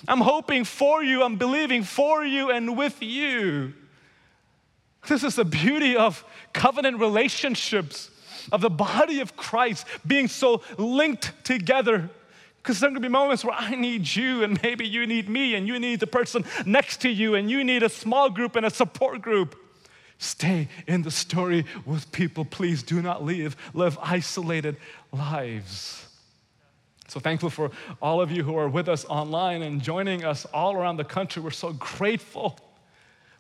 I'm 0.07 0.21
hoping 0.21 0.65
for 0.65 1.03
you. 1.03 1.23
I'm 1.23 1.37
believing 1.37 1.83
for 1.83 2.25
you 2.25 2.51
and 2.51 2.77
with 2.77 3.03
you. 3.03 3.75
This 5.09 5.23
is 5.25 5.37
the 5.37 5.45
beauty 5.45 5.97
of 5.97 6.25
covenant 6.53 6.99
relationships, 6.99 8.11
of 8.53 8.61
the 8.61 8.71
body 8.71 9.21
of 9.21 9.37
Christ 9.37 9.87
being 10.07 10.29
so 10.29 10.63
linked 10.79 11.33
together. 11.45 12.11
Because 12.63 12.81
there 12.81 12.89
are 12.89 12.91
going 12.91 13.03
to 13.03 13.09
be 13.09 13.13
moments 13.13 13.45
where 13.45 13.55
I 13.55 13.77
need 13.77 14.13
you, 14.13 14.43
and 14.43 14.61
maybe 14.63 14.87
you 14.87 15.07
need 15.07 15.29
me, 15.29 15.55
and 15.55 15.69
you 15.69 15.79
need 15.79 16.01
the 16.01 16.07
person 16.07 16.45
next 16.65 17.01
to 17.03 17.09
you, 17.09 17.37
and 17.37 17.49
you 17.49 17.63
need 17.63 17.85
a 17.85 17.89
small 17.89 18.29
group 18.29 18.57
and 18.57 18.67
a 18.67 18.71
support 18.71 19.23
group. 19.23 19.55
Stay 20.19 20.69
in 20.87 21.03
the 21.03 21.11
story 21.11 21.65
with 21.85 22.11
people. 22.11 22.45
Please 22.45 22.83
do 22.83 23.03
not 23.03 23.25
leave, 23.25 23.57
live 23.75 23.99
isolated 24.03 24.77
lives. 25.13 26.09
So 27.07 27.21
thankful 27.21 27.51
for 27.51 27.71
all 28.03 28.21
of 28.21 28.33
you 28.33 28.43
who 28.43 28.57
are 28.57 28.69
with 28.69 28.89
us 28.89 29.05
online 29.05 29.63
and 29.63 29.81
joining 29.81 30.25
us 30.25 30.45
all 30.47 30.75
around 30.75 30.97
the 30.97 31.05
country. 31.05 31.41
We're 31.41 31.51
so 31.53 31.73
grateful 31.73 32.59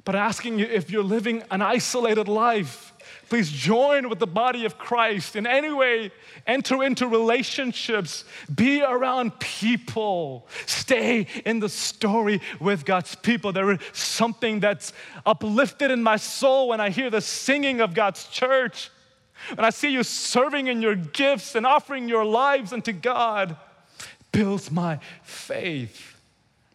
but 0.06 0.14
asking 0.14 0.60
you 0.60 0.66
if 0.66 0.88
you're 0.88 1.02
living 1.02 1.42
an 1.50 1.60
isolated 1.60 2.28
life, 2.28 2.94
please 3.28 3.50
join 3.50 4.08
with 4.08 4.20
the 4.20 4.26
body 4.26 4.64
of 4.64 4.78
Christ 4.78 5.34
in 5.34 5.48
any 5.48 5.72
way, 5.72 6.12
enter 6.46 6.84
into 6.84 7.08
relationships, 7.08 8.24
be 8.54 8.82
around 8.82 9.40
people, 9.40 10.46
stay 10.64 11.26
in 11.44 11.58
the 11.58 11.68
story 11.68 12.40
with 12.60 12.84
God's 12.84 13.16
people. 13.16 13.52
There 13.52 13.72
is 13.72 13.80
something 13.92 14.60
that's 14.60 14.92
uplifted 15.26 15.90
in 15.90 16.04
my 16.04 16.18
soul 16.18 16.68
when 16.68 16.80
I 16.80 16.90
hear 16.90 17.10
the 17.10 17.20
singing 17.20 17.80
of 17.80 17.92
God's 17.92 18.28
church. 18.28 18.90
when 19.56 19.64
I 19.64 19.70
see 19.70 19.90
you 19.90 20.04
serving 20.04 20.68
in 20.68 20.82
your 20.82 20.94
gifts 20.94 21.56
and 21.56 21.66
offering 21.66 22.08
your 22.08 22.24
lives 22.24 22.72
unto 22.72 22.92
God, 22.92 23.56
builds 24.30 24.70
my 24.70 25.00
faith. 25.24 26.14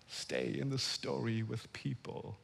Stay 0.09 0.57
in 0.59 0.69
the 0.69 0.77
story 0.77 1.43
with 1.43 1.71
people. 1.71 2.35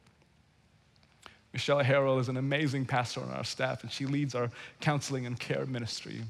Michelle 1.52 1.82
Harrell 1.82 2.20
is 2.20 2.28
an 2.28 2.36
amazing 2.36 2.84
pastor 2.84 3.22
on 3.22 3.30
our 3.30 3.44
staff, 3.44 3.82
and 3.82 3.90
she 3.90 4.06
leads 4.06 4.34
our 4.34 4.50
counseling 4.80 5.26
and 5.26 5.38
care 5.38 5.64
ministry. 5.66 6.20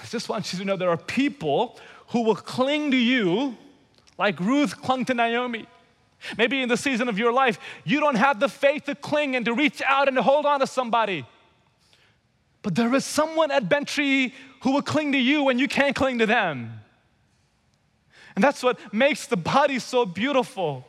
I 0.00 0.06
just 0.06 0.28
want 0.28 0.52
you 0.52 0.58
to 0.60 0.64
know 0.64 0.76
there 0.76 0.90
are 0.90 0.96
people 0.96 1.78
who 2.08 2.22
will 2.22 2.36
cling 2.36 2.92
to 2.92 2.96
you 2.96 3.56
like 4.16 4.38
Ruth 4.40 4.80
clung 4.80 5.04
to 5.06 5.14
Naomi. 5.14 5.66
Maybe 6.36 6.62
in 6.62 6.68
the 6.68 6.76
season 6.76 7.08
of 7.08 7.18
your 7.18 7.32
life, 7.32 7.58
you 7.84 8.00
don't 8.00 8.16
have 8.16 8.40
the 8.40 8.48
faith 8.48 8.84
to 8.84 8.94
cling 8.94 9.36
and 9.36 9.44
to 9.46 9.54
reach 9.54 9.80
out 9.82 10.08
and 10.08 10.16
to 10.16 10.22
hold 10.22 10.46
on 10.46 10.60
to 10.60 10.66
somebody. 10.66 11.24
But 12.62 12.74
there 12.74 12.92
is 12.94 13.04
someone 13.04 13.50
at 13.50 13.68
Bent 13.68 13.86
Tree 13.86 14.34
who 14.62 14.72
will 14.72 14.82
cling 14.82 15.12
to 15.12 15.18
you 15.18 15.44
when 15.44 15.58
you 15.58 15.68
can't 15.68 15.94
cling 15.94 16.18
to 16.18 16.26
them. 16.26 16.80
And 18.34 18.42
that's 18.42 18.62
what 18.62 18.92
makes 18.92 19.26
the 19.26 19.36
body 19.36 19.78
so 19.78 20.04
beautiful. 20.04 20.87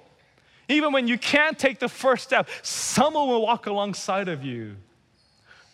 Even 0.70 0.94
when 0.94 1.08
you 1.08 1.18
can't 1.18 1.58
take 1.58 1.80
the 1.80 1.90
first 1.90 2.24
step, 2.24 2.48
someone 2.62 3.28
will 3.28 3.42
walk 3.42 3.66
alongside 3.66 4.30
of 4.30 4.46
you, 4.46 4.76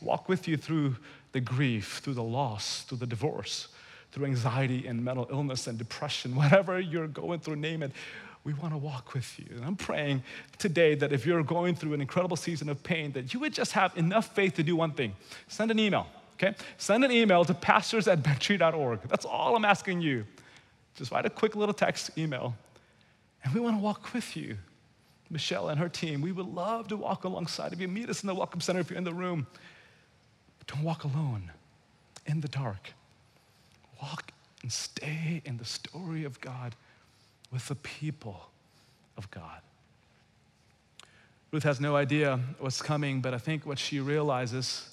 walk 0.02 0.30
with 0.30 0.48
you 0.48 0.56
through 0.56 0.96
the 1.34 1.42
grief, 1.42 2.00
through 2.02 2.14
the 2.14 2.24
loss, 2.24 2.84
through 2.84 3.00
the 3.00 3.06
divorce, 3.06 3.68
through 4.14 4.26
anxiety 4.26 4.88
and 4.88 5.04
mental 5.04 5.28
illness 5.30 5.68
and 5.68 5.78
depression, 5.78 6.34
whatever 6.36 6.80
you're 6.80 7.08
going 7.08 7.42
through, 7.42 7.58
name 7.58 7.84
it. 7.84 7.92
We 8.46 8.54
want 8.54 8.74
to 8.74 8.78
walk 8.78 9.14
with 9.14 9.38
you. 9.40 9.48
And 9.56 9.66
I'm 9.66 9.76
praying 9.76 10.24
today 10.60 10.96
that 10.96 11.12
if 11.12 11.26
you're 11.26 11.44
going 11.44 11.76
through 11.76 11.94
an 11.94 12.00
incredible 12.00 12.38
season 12.38 12.70
of 12.70 12.82
pain, 12.84 13.12
that 13.14 13.34
you 13.34 13.40
would 13.42 13.54
just 13.54 13.74
have 13.74 13.98
enough 13.98 14.34
faith 14.34 14.54
to 14.56 14.64
do 14.64 14.76
one 14.76 14.92
thing 14.92 15.14
send 15.48 15.72
an 15.72 15.80
email, 15.80 16.08
okay? 16.36 16.56
Send 16.78 17.04
an 17.04 17.12
email 17.12 17.44
to 17.44 17.54
pastors 17.54 18.08
at 18.08 18.24
benttree.org. 18.24 19.02
That's 19.10 19.26
all 19.26 19.56
I'm 19.58 19.66
asking 19.66 20.02
you. 20.02 20.26
Just 20.96 21.12
write 21.12 21.26
a 21.26 21.30
quick 21.30 21.58
little 21.58 21.74
text 21.74 22.18
email, 22.18 22.56
and 23.44 23.54
we 23.54 23.60
want 23.60 23.76
to 23.76 23.82
walk 23.82 24.14
with 24.14 24.38
you. 24.38 24.58
Michelle 25.30 25.70
and 25.70 25.80
her 25.80 25.90
team, 25.90 26.22
we 26.22 26.32
would 26.32 26.46
love 26.46 26.88
to 26.90 26.98
walk 26.98 27.24
alongside 27.24 27.74
of 27.74 27.82
you. 27.82 27.88
Meet 27.88 28.10
us 28.10 28.24
in 28.24 28.28
the 28.28 28.36
Welcome 28.36 28.62
Center 28.62 28.80
if 28.80 28.90
you're 28.90 28.98
in 28.98 29.04
the 29.04 29.14
room. 29.14 29.48
But 30.60 30.68
don't 30.68 30.84
walk 30.84 31.04
alone 31.04 31.52
in 32.26 32.42
the 32.42 32.48
dark. 32.48 32.94
Walk 34.02 34.32
and 34.62 34.72
stay 34.72 35.42
in 35.46 35.58
the 35.58 35.66
story 35.66 36.24
of 36.24 36.40
God 36.42 36.76
with 37.52 37.68
the 37.68 37.76
people 37.76 38.50
of 39.18 39.30
God. 39.32 39.62
Ruth 41.52 41.64
has 41.64 41.80
no 41.80 41.96
idea 41.96 42.40
what's 42.60 42.82
coming, 42.82 43.22
but 43.22 43.34
I 43.34 43.38
think 43.38 43.66
what 43.66 43.80
she 43.80 44.00
realizes 44.00 44.90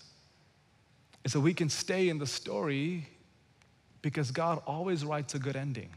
is 1.25 1.33
that 1.33 1.41
we 1.41 1.55
can 1.55 1.69
stay 1.69 2.09
in 2.09 2.19
the 2.19 2.27
story 2.27 3.09
because 4.01 4.31
God 4.31 4.63
always 4.67 5.05
writes 5.05 5.35
a 5.35 5.39
good 5.39 5.57
ending. 5.57 5.91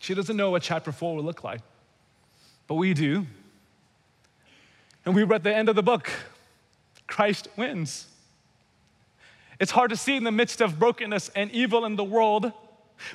She 0.00 0.14
doesn't 0.14 0.36
know 0.36 0.50
what 0.50 0.62
chapter 0.62 0.92
four 0.92 1.16
will 1.16 1.24
look 1.24 1.42
like, 1.42 1.60
but 2.68 2.76
we 2.76 2.94
do. 2.94 3.26
And 5.04 5.14
we 5.14 5.24
read 5.24 5.42
the 5.42 5.54
end 5.54 5.68
of 5.68 5.74
the 5.74 5.82
book 5.82 6.10
Christ 7.06 7.48
wins. 7.56 8.06
It's 9.58 9.72
hard 9.72 9.90
to 9.90 9.96
see 9.96 10.16
in 10.16 10.22
the 10.22 10.30
midst 10.30 10.60
of 10.60 10.78
brokenness 10.78 11.30
and 11.30 11.50
evil 11.50 11.84
in 11.84 11.96
the 11.96 12.04
world, 12.04 12.52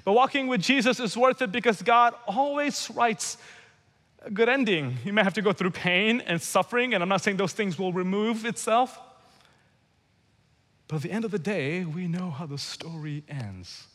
but 0.03 0.13
walking 0.13 0.47
with 0.47 0.61
Jesus 0.61 0.99
is 0.99 1.15
worth 1.15 1.41
it 1.41 1.51
because 1.51 1.81
God 1.81 2.13
always 2.27 2.89
writes 2.89 3.37
a 4.25 4.31
good 4.31 4.49
ending. 4.49 4.97
You 5.05 5.13
may 5.13 5.23
have 5.23 5.33
to 5.35 5.41
go 5.41 5.53
through 5.53 5.71
pain 5.71 6.21
and 6.21 6.41
suffering, 6.41 6.93
and 6.93 7.03
I'm 7.03 7.09
not 7.09 7.21
saying 7.21 7.37
those 7.37 7.53
things 7.53 7.77
will 7.77 7.93
remove 7.93 8.45
itself. 8.45 8.99
But 10.87 10.97
at 10.97 11.01
the 11.03 11.11
end 11.11 11.25
of 11.25 11.31
the 11.31 11.39
day, 11.39 11.85
we 11.85 12.07
know 12.07 12.29
how 12.29 12.45
the 12.45 12.57
story 12.57 13.23
ends. 13.29 13.87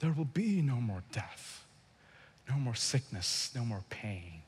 There 0.00 0.12
will 0.12 0.24
be 0.24 0.60
no 0.60 0.76
more 0.76 1.02
death, 1.12 1.63
no 2.48 2.56
more 2.56 2.74
sickness, 2.74 3.50
no 3.54 3.64
more 3.64 3.82
pain. 3.90 4.42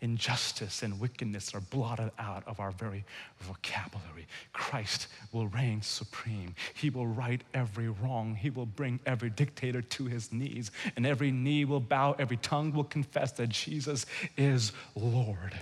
Injustice 0.00 0.84
and 0.84 1.00
wickedness 1.00 1.52
are 1.56 1.60
blotted 1.60 2.12
out 2.20 2.46
of 2.46 2.60
our 2.60 2.70
very 2.70 3.04
vocabulary. 3.40 4.28
Christ 4.52 5.08
will 5.32 5.48
reign 5.48 5.82
supreme. 5.82 6.54
He 6.74 6.88
will 6.88 7.08
right 7.08 7.42
every 7.52 7.88
wrong. 7.88 8.36
He 8.36 8.48
will 8.48 8.66
bring 8.66 9.00
every 9.06 9.30
dictator 9.30 9.82
to 9.82 10.04
his 10.04 10.32
knees, 10.32 10.70
and 10.94 11.04
every 11.04 11.32
knee 11.32 11.64
will 11.64 11.80
bow, 11.80 12.14
every 12.16 12.36
tongue 12.36 12.72
will 12.72 12.84
confess 12.84 13.32
that 13.32 13.48
Jesus 13.48 14.06
is 14.36 14.70
Lord. 14.94 15.58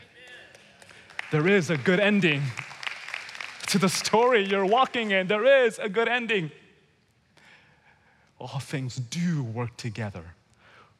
There 1.32 1.48
is 1.48 1.70
a 1.70 1.78
good 1.78 1.98
ending 1.98 2.42
to 3.68 3.78
the 3.78 3.88
story 3.88 4.46
you're 4.46 4.66
walking 4.66 5.12
in. 5.12 5.28
There 5.28 5.64
is 5.64 5.78
a 5.78 5.88
good 5.88 6.08
ending. 6.08 6.50
All 8.38 8.60
things 8.60 8.96
do 8.96 9.42
work 9.42 9.78
together 9.78 10.35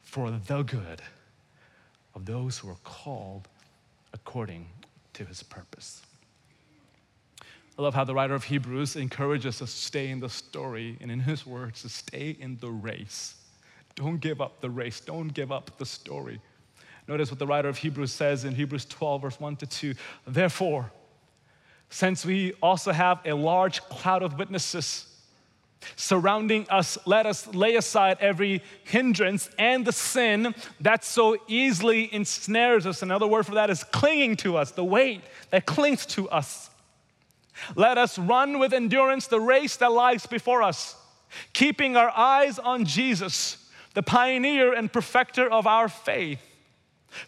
for 0.07 0.31
the 0.31 0.63
good 0.63 1.01
of 2.15 2.25
those 2.25 2.57
who 2.57 2.69
are 2.69 2.77
called 2.85 3.49
according 4.13 4.65
to 5.13 5.25
his 5.25 5.43
purpose. 5.43 6.01
I 7.77 7.81
love 7.81 7.93
how 7.93 8.05
the 8.05 8.13
writer 8.13 8.33
of 8.33 8.45
Hebrews 8.45 8.95
encourages 8.95 9.61
us 9.61 9.71
to 9.73 9.77
stay 9.77 10.07
in 10.09 10.21
the 10.21 10.29
story 10.29 10.97
and 11.01 11.11
in 11.11 11.19
his 11.19 11.45
words 11.45 11.81
to 11.81 11.89
stay 11.89 12.37
in 12.39 12.57
the 12.61 12.71
race. 12.71 13.35
Don't 13.95 14.21
give 14.21 14.39
up 14.39 14.61
the 14.61 14.69
race, 14.69 15.01
don't 15.01 15.33
give 15.33 15.51
up 15.51 15.77
the 15.77 15.85
story. 15.85 16.39
Notice 17.09 17.29
what 17.29 17.37
the 17.37 17.47
writer 17.47 17.67
of 17.67 17.77
Hebrews 17.77 18.13
says 18.13 18.45
in 18.45 18.55
Hebrews 18.55 18.85
12, 18.85 19.21
verse 19.21 19.39
1 19.41 19.57
to 19.57 19.67
2. 19.67 19.93
Therefore, 20.25 20.89
since 21.89 22.25
we 22.25 22.53
also 22.61 22.93
have 22.93 23.19
a 23.25 23.33
large 23.33 23.81
cloud 23.81 24.23
of 24.23 24.39
witnesses 24.39 25.06
surrounding 25.95 26.65
us, 26.69 26.97
let 27.05 27.25
us 27.25 27.47
lay 27.53 27.75
aside 27.75 28.17
every 28.19 28.61
hindrance 28.83 29.49
and 29.57 29.85
the 29.85 29.91
sin 29.91 30.53
that 30.81 31.03
so 31.03 31.37
easily 31.47 32.13
ensnares 32.13 32.85
us. 32.85 33.01
Another 33.01 33.27
word 33.27 33.45
for 33.45 33.55
that 33.55 33.69
is 33.69 33.83
clinging 33.83 34.35
to 34.37 34.57
us, 34.57 34.71
the 34.71 34.83
weight 34.83 35.21
that 35.51 35.65
clings 35.65 36.05
to 36.07 36.29
us. 36.29 36.69
Let 37.75 37.97
us 37.97 38.19
run 38.19 38.59
with 38.59 38.73
endurance 38.73 39.27
the 39.27 39.39
race 39.39 39.77
that 39.77 39.91
lies 39.91 40.25
before 40.25 40.61
us, 40.61 40.95
keeping 41.53 41.95
our 41.95 42.11
eyes 42.15 42.59
on 42.59 42.85
Jesus, 42.85 43.69
the 43.93 44.03
pioneer 44.03 44.73
and 44.73 44.91
perfecter 44.91 45.49
of 45.49 45.65
our 45.65 45.89
faith. 45.89 46.39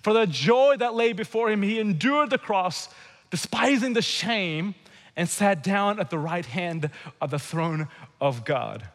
For 0.03 0.13
the 0.13 0.27
joy 0.27 0.75
that 0.77 0.93
lay 0.93 1.13
before 1.13 1.49
him, 1.49 1.63
he 1.63 1.79
endured 1.79 2.29
the 2.29 2.37
cross 2.37 2.89
despising 3.29 3.93
the 3.93 4.01
shame, 4.01 4.75
and 5.15 5.29
sat 5.29 5.63
down 5.63 5.99
at 5.99 6.09
the 6.09 6.17
right 6.17 6.45
hand 6.45 6.89
of 7.19 7.29
the 7.29 7.39
throne 7.39 7.87
of 8.19 8.45
God. 8.45 8.87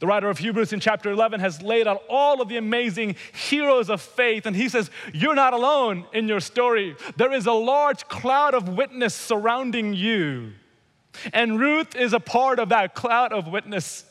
The 0.00 0.06
writer 0.06 0.30
of 0.30 0.38
Hebrews 0.38 0.72
in 0.72 0.80
chapter 0.80 1.10
11 1.10 1.40
has 1.40 1.62
laid 1.62 1.86
out 1.86 2.02
all 2.08 2.40
of 2.40 2.48
the 2.48 2.56
amazing 2.56 3.16
heroes 3.32 3.90
of 3.90 4.00
faith, 4.00 4.46
and 4.46 4.56
he 4.56 4.68
says, 4.68 4.90
You're 5.12 5.34
not 5.34 5.52
alone 5.52 6.06
in 6.12 6.26
your 6.26 6.40
story. 6.40 6.96
There 7.16 7.32
is 7.32 7.46
a 7.46 7.52
large 7.52 8.08
cloud 8.08 8.54
of 8.54 8.68
witness 8.68 9.14
surrounding 9.14 9.94
you. 9.94 10.52
And 11.32 11.60
Ruth 11.60 11.94
is 11.94 12.12
a 12.12 12.20
part 12.20 12.58
of 12.58 12.70
that 12.70 12.94
cloud 12.94 13.32
of 13.32 13.46
witness. 13.46 14.04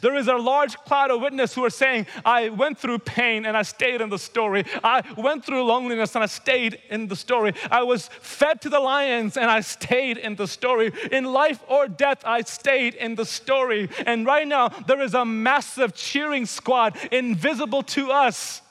There 0.00 0.16
is 0.16 0.28
a 0.28 0.36
large 0.36 0.76
cloud 0.78 1.10
of 1.10 1.20
witnesses 1.20 1.54
who 1.54 1.64
are 1.64 1.70
saying, 1.70 2.06
I 2.24 2.48
went 2.48 2.78
through 2.78 2.98
pain 3.00 3.46
and 3.46 3.56
I 3.56 3.62
stayed 3.62 4.00
in 4.00 4.08
the 4.08 4.18
story. 4.18 4.64
I 4.82 5.02
went 5.16 5.44
through 5.44 5.64
loneliness 5.64 6.14
and 6.14 6.24
I 6.24 6.26
stayed 6.26 6.78
in 6.90 7.08
the 7.08 7.16
story. 7.16 7.54
I 7.70 7.82
was 7.82 8.08
fed 8.20 8.60
to 8.62 8.68
the 8.68 8.80
lions 8.80 9.36
and 9.36 9.50
I 9.50 9.60
stayed 9.60 10.18
in 10.18 10.36
the 10.36 10.46
story. 10.46 10.92
In 11.12 11.24
life 11.24 11.62
or 11.68 11.88
death, 11.88 12.22
I 12.24 12.42
stayed 12.42 12.94
in 12.94 13.14
the 13.14 13.24
story. 13.24 13.88
And 14.06 14.26
right 14.26 14.46
now, 14.46 14.68
there 14.68 15.00
is 15.00 15.14
a 15.14 15.24
massive 15.24 15.94
cheering 15.94 16.46
squad 16.46 16.96
invisible 17.12 17.82
to 17.82 18.10
us. 18.10 18.62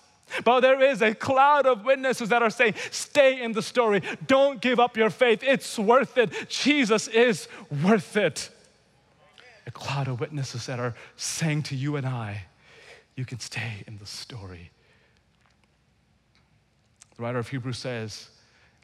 But 0.44 0.62
there 0.62 0.82
is 0.82 1.02
a 1.02 1.14
cloud 1.14 1.68
of 1.68 1.86
witnesses 1.86 2.30
that 2.30 2.42
are 2.42 2.50
saying, 2.50 2.74
Stay 2.90 3.44
in 3.44 3.52
the 3.52 3.62
story. 3.62 4.02
Don't 4.26 4.60
give 4.60 4.80
up 4.80 4.98
your 4.98 5.12
faith. 5.12 5.44
It's 5.44 5.78
worth 5.78 6.18
it. 6.18 6.50
Jesus 6.50 7.08
is 7.08 7.48
worth 7.84 8.18
it 8.18 8.50
a 9.68 9.72
cloud 9.72 10.08
of 10.08 10.20
witnesses 10.20 10.66
that 10.68 10.80
are 10.80 10.94
saying 11.16 11.64
to 11.64 11.76
you 11.76 11.96
and 11.96 12.06
I, 12.06 12.46
you 13.16 13.26
can 13.26 13.40
stay 13.40 13.84
in 13.88 13.98
the 13.98 14.06
story. 14.06 14.72
The 17.16 17.24
writer 17.24 17.40
of 17.40 17.50
Hebrews 17.50 17.78
says, 17.78 18.30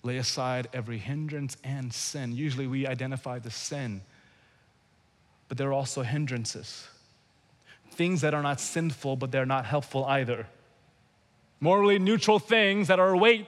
lay 0.04 0.18
aside 0.18 0.68
every 0.74 0.98
hindrance 0.98 1.58
and 1.64 1.94
sin. 1.94 2.32
Usually 2.32 2.66
we 2.66 2.88
identify 2.88 3.40
the 3.40 3.52
sin, 3.52 4.02
but 5.48 5.58
there 5.58 5.68
are 5.70 5.74
also 5.74 6.02
hindrances. 6.02 6.88
Things 7.92 8.22
that 8.22 8.34
are 8.34 8.42
not 8.42 8.60
sinful, 8.60 9.18
but 9.18 9.32
they're 9.32 9.46
not 9.46 9.66
helpful 9.66 10.06
either. 10.06 10.48
Morally 11.60 12.00
neutral 12.00 12.40
things 12.40 12.88
that 12.88 13.00
are 13.00 13.10
a 13.10 13.18
weight 13.18 13.48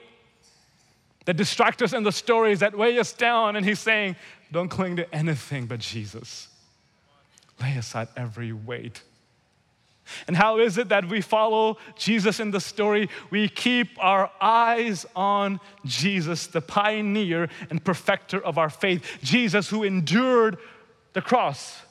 that 1.26 1.38
distract 1.38 1.82
us 1.82 1.94
in 1.94 2.04
the 2.04 2.12
stories 2.12 2.60
that 2.60 2.78
weigh 2.78 3.00
us 3.00 3.14
down. 3.14 3.56
And 3.56 3.66
he's 3.66 3.80
saying, 3.80 4.18
don't 4.52 4.68
cling 4.68 4.98
to 4.98 5.16
anything 5.16 5.66
but 5.66 5.80
Jesus. 5.80 6.50
Lay 7.62 7.76
aside 7.78 8.08
every 8.16 8.52
weight. 8.52 9.02
And 10.28 10.36
how 10.36 10.60
is 10.60 10.78
it 10.78 10.90
that 10.90 11.08
we 11.08 11.22
follow 11.22 11.78
Jesus 11.96 12.40
in 12.40 12.52
the 12.52 12.60
story? 12.60 13.10
We 13.30 13.48
keep 13.48 13.88
our 14.00 14.30
eyes 14.42 15.06
on 15.16 15.60
Jesus, 15.86 16.48
the 16.48 16.62
pioneer 16.62 17.50
and 17.70 17.84
perfecter 17.84 18.44
of 18.44 18.58
our 18.58 18.70
faith, 18.70 19.20
Jesus 19.22 19.70
who 19.70 19.84
endured 19.84 20.58
the 21.14 21.22
cross. 21.22 21.82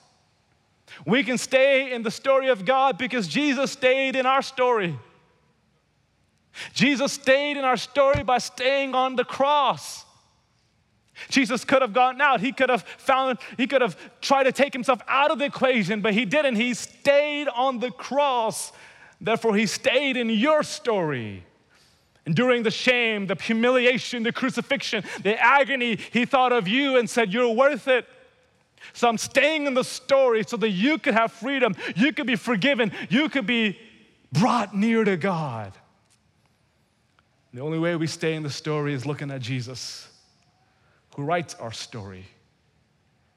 We 1.06 1.24
can 1.24 1.38
stay 1.38 1.92
in 1.92 2.02
the 2.02 2.10
story 2.10 2.48
of 2.48 2.64
God 2.64 2.98
because 2.98 3.26
Jesus 3.26 3.72
stayed 3.72 4.14
in 4.14 4.26
our 4.26 4.42
story. 4.42 4.98
Jesus 6.74 7.12
stayed 7.12 7.56
in 7.56 7.64
our 7.64 7.78
story 7.78 8.22
by 8.22 8.38
staying 8.38 8.94
on 8.94 9.16
the 9.16 9.24
cross. 9.24 10.04
Jesus 11.28 11.64
could 11.64 11.82
have 11.82 11.92
gotten 11.92 12.20
out. 12.20 12.40
He 12.40 12.52
could 12.52 12.70
have 12.70 12.82
found, 12.82 13.38
he 13.56 13.66
could 13.66 13.82
have 13.82 13.96
tried 14.20 14.44
to 14.44 14.52
take 14.52 14.72
himself 14.72 15.00
out 15.08 15.30
of 15.30 15.38
the 15.38 15.46
equation, 15.46 16.00
but 16.00 16.14
he 16.14 16.24
didn't. 16.24 16.56
He 16.56 16.74
stayed 16.74 17.48
on 17.48 17.78
the 17.78 17.90
cross. 17.90 18.72
Therefore, 19.20 19.54
he 19.54 19.66
stayed 19.66 20.16
in 20.16 20.30
your 20.30 20.62
story. 20.62 21.44
Enduring 22.24 22.62
the 22.62 22.70
shame, 22.70 23.26
the 23.26 23.34
humiliation, 23.34 24.22
the 24.22 24.32
crucifixion, 24.32 25.02
the 25.22 25.36
agony, 25.42 25.96
he 26.12 26.24
thought 26.24 26.52
of 26.52 26.68
you 26.68 26.96
and 26.96 27.10
said, 27.10 27.32
You're 27.32 27.52
worth 27.52 27.88
it. 27.88 28.06
So 28.92 29.08
I'm 29.08 29.18
staying 29.18 29.66
in 29.66 29.74
the 29.74 29.84
story 29.84 30.44
so 30.44 30.56
that 30.56 30.70
you 30.70 30.98
could 30.98 31.14
have 31.14 31.32
freedom, 31.32 31.74
you 31.96 32.12
could 32.12 32.26
be 32.26 32.36
forgiven, 32.36 32.92
you 33.08 33.28
could 33.28 33.46
be 33.46 33.78
brought 34.32 34.74
near 34.74 35.04
to 35.04 35.16
God. 35.16 35.72
The 37.54 37.60
only 37.60 37.78
way 37.78 37.96
we 37.96 38.06
stay 38.06 38.34
in 38.34 38.42
the 38.42 38.50
story 38.50 38.94
is 38.94 39.04
looking 39.04 39.30
at 39.30 39.40
Jesus, 39.40 40.08
who 41.16 41.22
writes 41.22 41.54
our 41.54 41.72
story, 41.72 42.24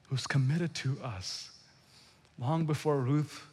who's 0.08 0.26
committed 0.26 0.74
to 0.74 0.98
us. 1.02 1.50
Long 2.38 2.64
before 2.64 2.98
Ruth 2.98 3.46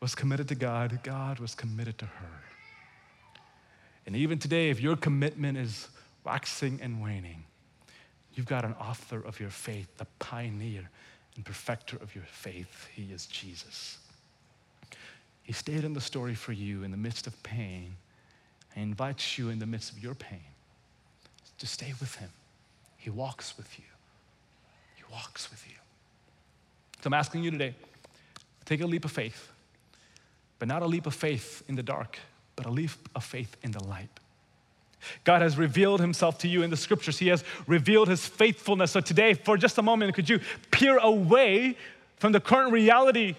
was 0.00 0.14
committed 0.14 0.48
to 0.48 0.54
God, 0.54 1.00
God 1.02 1.38
was 1.38 1.54
committed 1.54 1.98
to 1.98 2.06
her. 2.06 2.42
And 4.06 4.16
even 4.16 4.38
today, 4.38 4.70
if 4.70 4.80
your 4.80 4.96
commitment 4.96 5.58
is 5.58 5.88
waxing 6.24 6.80
and 6.82 7.02
waning, 7.02 7.44
you've 8.34 8.46
got 8.46 8.64
an 8.64 8.74
author 8.74 9.20
of 9.20 9.38
your 9.38 9.50
faith, 9.50 9.88
the 9.98 10.06
pioneer 10.18 10.88
and 11.36 11.44
perfecter 11.44 11.96
of 11.96 12.14
your 12.14 12.24
faith. 12.24 12.88
He 12.94 13.12
is 13.12 13.26
Jesus. 13.26 13.98
He 15.42 15.52
stayed 15.52 15.84
in 15.84 15.92
the 15.92 16.00
story 16.00 16.34
for 16.34 16.52
you 16.52 16.82
in 16.82 16.90
the 16.90 16.96
midst 16.96 17.26
of 17.26 17.40
pain. 17.42 17.96
He 18.74 18.82
invites 18.82 19.36
you 19.38 19.48
in 19.50 19.58
the 19.58 19.66
midst 19.66 19.92
of 19.92 20.02
your 20.02 20.14
pain 20.14 20.40
to 21.58 21.66
stay 21.66 21.92
with 22.00 22.14
Him. 22.16 22.30
He 23.00 23.10
walks 23.10 23.56
with 23.56 23.78
you. 23.78 23.84
He 24.94 25.02
walks 25.10 25.50
with 25.50 25.66
you. 25.66 25.74
So 27.02 27.08
I'm 27.08 27.14
asking 27.14 27.42
you 27.42 27.50
today 27.50 27.74
take 28.66 28.82
a 28.82 28.86
leap 28.86 29.04
of 29.04 29.10
faith, 29.10 29.50
but 30.60 30.68
not 30.68 30.82
a 30.82 30.86
leap 30.86 31.06
of 31.06 31.14
faith 31.14 31.64
in 31.66 31.74
the 31.74 31.82
dark, 31.82 32.18
but 32.54 32.66
a 32.66 32.70
leap 32.70 32.90
of 33.16 33.24
faith 33.24 33.56
in 33.62 33.72
the 33.72 33.82
light. 33.82 34.10
God 35.24 35.40
has 35.40 35.56
revealed 35.56 36.00
himself 36.00 36.38
to 36.38 36.48
you 36.48 36.62
in 36.62 36.68
the 36.68 36.76
scriptures. 36.76 37.18
He 37.18 37.28
has 37.28 37.42
revealed 37.66 38.08
his 38.08 38.26
faithfulness. 38.26 38.92
So 38.92 39.00
today, 39.00 39.32
for 39.32 39.56
just 39.56 39.78
a 39.78 39.82
moment, 39.82 40.14
could 40.14 40.28
you 40.28 40.40
peer 40.70 40.98
away 40.98 41.76
from 42.18 42.32
the 42.32 42.40
current 42.40 42.70
reality 42.70 43.34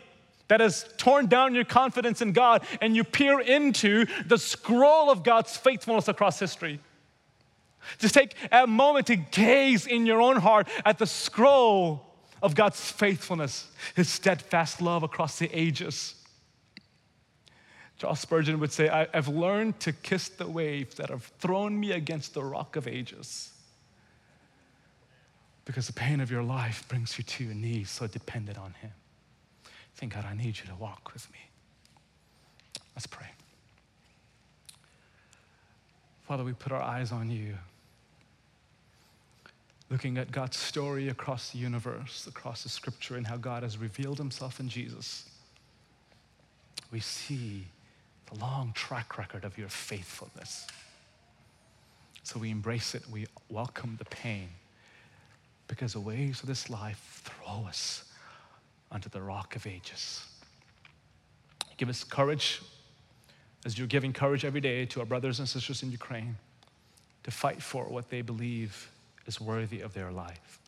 that 0.47 0.59
has 0.59 0.86
torn 0.97 1.28
down 1.28 1.53
your 1.53 1.64
confidence 1.64 2.22
in 2.22 2.34
God 2.34 2.66
and 2.82 2.95
you 2.95 3.03
peer 3.03 3.39
into 3.39 4.05
the 4.26 4.39
scroll 4.39 5.12
of 5.12 5.24
God's 5.24 5.55
faithfulness 5.55 6.07
across 6.07 6.39
history? 6.39 6.80
Just 7.98 8.14
take 8.14 8.36
a 8.52 8.68
moment 8.68 9.08
to 9.08 9.16
gaze 9.16 9.88
in 9.88 10.06
your 10.06 10.22
own 10.22 10.38
heart 10.38 10.68
at 10.86 10.98
the 10.98 11.08
scroll 11.08 12.06
of 12.42 12.56
God's 12.56 12.80
faithfulness, 12.92 13.68
his 13.96 14.10
steadfast 14.10 14.82
love 14.82 15.04
across 15.04 15.40
the 15.40 15.50
ages. 15.58 16.16
Charles 17.98 18.20
Spurgeon 18.20 18.60
would 18.60 18.72
say, 18.72 18.90
I've 18.90 19.28
learned 19.28 19.80
to 19.82 19.94
kiss 19.94 20.30
the 20.30 20.48
waves 20.48 20.96
that 20.96 21.10
have 21.10 21.26
thrown 21.40 21.80
me 21.80 21.92
against 21.92 22.34
the 22.34 22.44
rock 22.44 22.76
of 22.76 22.88
ages. 22.88 23.52
Because 25.66 25.86
the 25.86 25.94
pain 25.94 26.20
of 26.20 26.32
your 26.32 26.42
life 26.42 26.84
brings 26.88 27.16
you 27.20 27.24
to 27.24 27.44
your 27.44 27.54
knees, 27.54 27.92
so 27.92 28.08
dependent 28.08 28.58
on 28.58 28.74
Him. 28.82 28.92
Thank 29.96 30.16
God, 30.16 30.26
I 30.26 30.34
need 30.34 30.58
you 30.58 30.66
to 30.66 30.76
walk 30.80 31.12
with 31.14 31.32
me. 31.32 31.38
Let's 32.96 33.06
pray. 33.06 33.28
Father, 36.24 36.44
we 36.44 36.54
put 36.54 36.72
our 36.72 36.82
eyes 36.82 37.12
on 37.12 37.30
you, 37.30 37.56
looking 39.92 40.18
at 40.18 40.32
God's 40.32 40.56
story 40.56 41.10
across 41.10 41.50
the 41.50 41.58
universe, 41.58 42.26
across 42.26 42.64
the 42.64 42.70
scripture, 42.70 43.18
and 43.18 43.28
how 43.28 43.36
God 43.36 43.64
has 43.64 43.78
revealed 43.78 44.18
Himself 44.18 44.62
in 44.62 44.70
Jesus. 44.70 45.30
We 46.94 47.02
see 47.02 47.68
the 48.32 48.39
long 48.39 48.72
track 48.74 49.18
record 49.18 49.44
of 49.44 49.58
your 49.58 49.68
faithfulness. 49.68 50.66
So 52.24 52.39
we 52.39 52.52
embrace 52.52 52.96
it, 52.96 53.04
we 53.12 53.28
welcome 53.50 53.98
the 54.00 54.06
pain, 54.06 54.48
because 55.68 55.94
the 55.94 56.00
waves 56.00 56.42
of 56.42 56.48
this 56.48 56.70
life 56.70 57.22
throw 57.26 57.66
us 57.68 58.06
onto 58.94 59.10
the 59.10 59.22
rock 59.22 59.58
of 59.58 59.68
ages. 59.68 60.26
Give 61.76 61.89
us 61.89 62.06
courage 62.06 62.62
as 63.66 63.78
you're 63.78 63.88
giving 63.88 64.14
courage 64.14 64.46
every 64.46 64.62
day 64.62 64.86
to 64.86 65.02
our 65.02 65.06
brothers 65.06 65.39
and 65.39 65.50
sisters 65.50 65.84
in 65.84 65.92
Ukraine 65.92 66.38
to 67.24 67.32
fight 67.32 67.62
for 67.62 67.86
what 67.86 68.10
they 68.10 68.22
believe 68.22 68.89
is 69.26 69.40
worthy 69.40 69.82
of 69.82 69.94
their 69.94 70.12
life. 70.12 70.60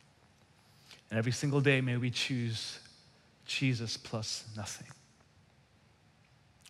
And 1.10 1.18
every 1.18 1.32
single 1.32 1.60
day, 1.60 1.80
may 1.80 1.96
we 1.96 2.10
choose 2.10 2.78
Jesus 3.46 3.96
plus 3.96 4.44
nothing. 4.56 4.88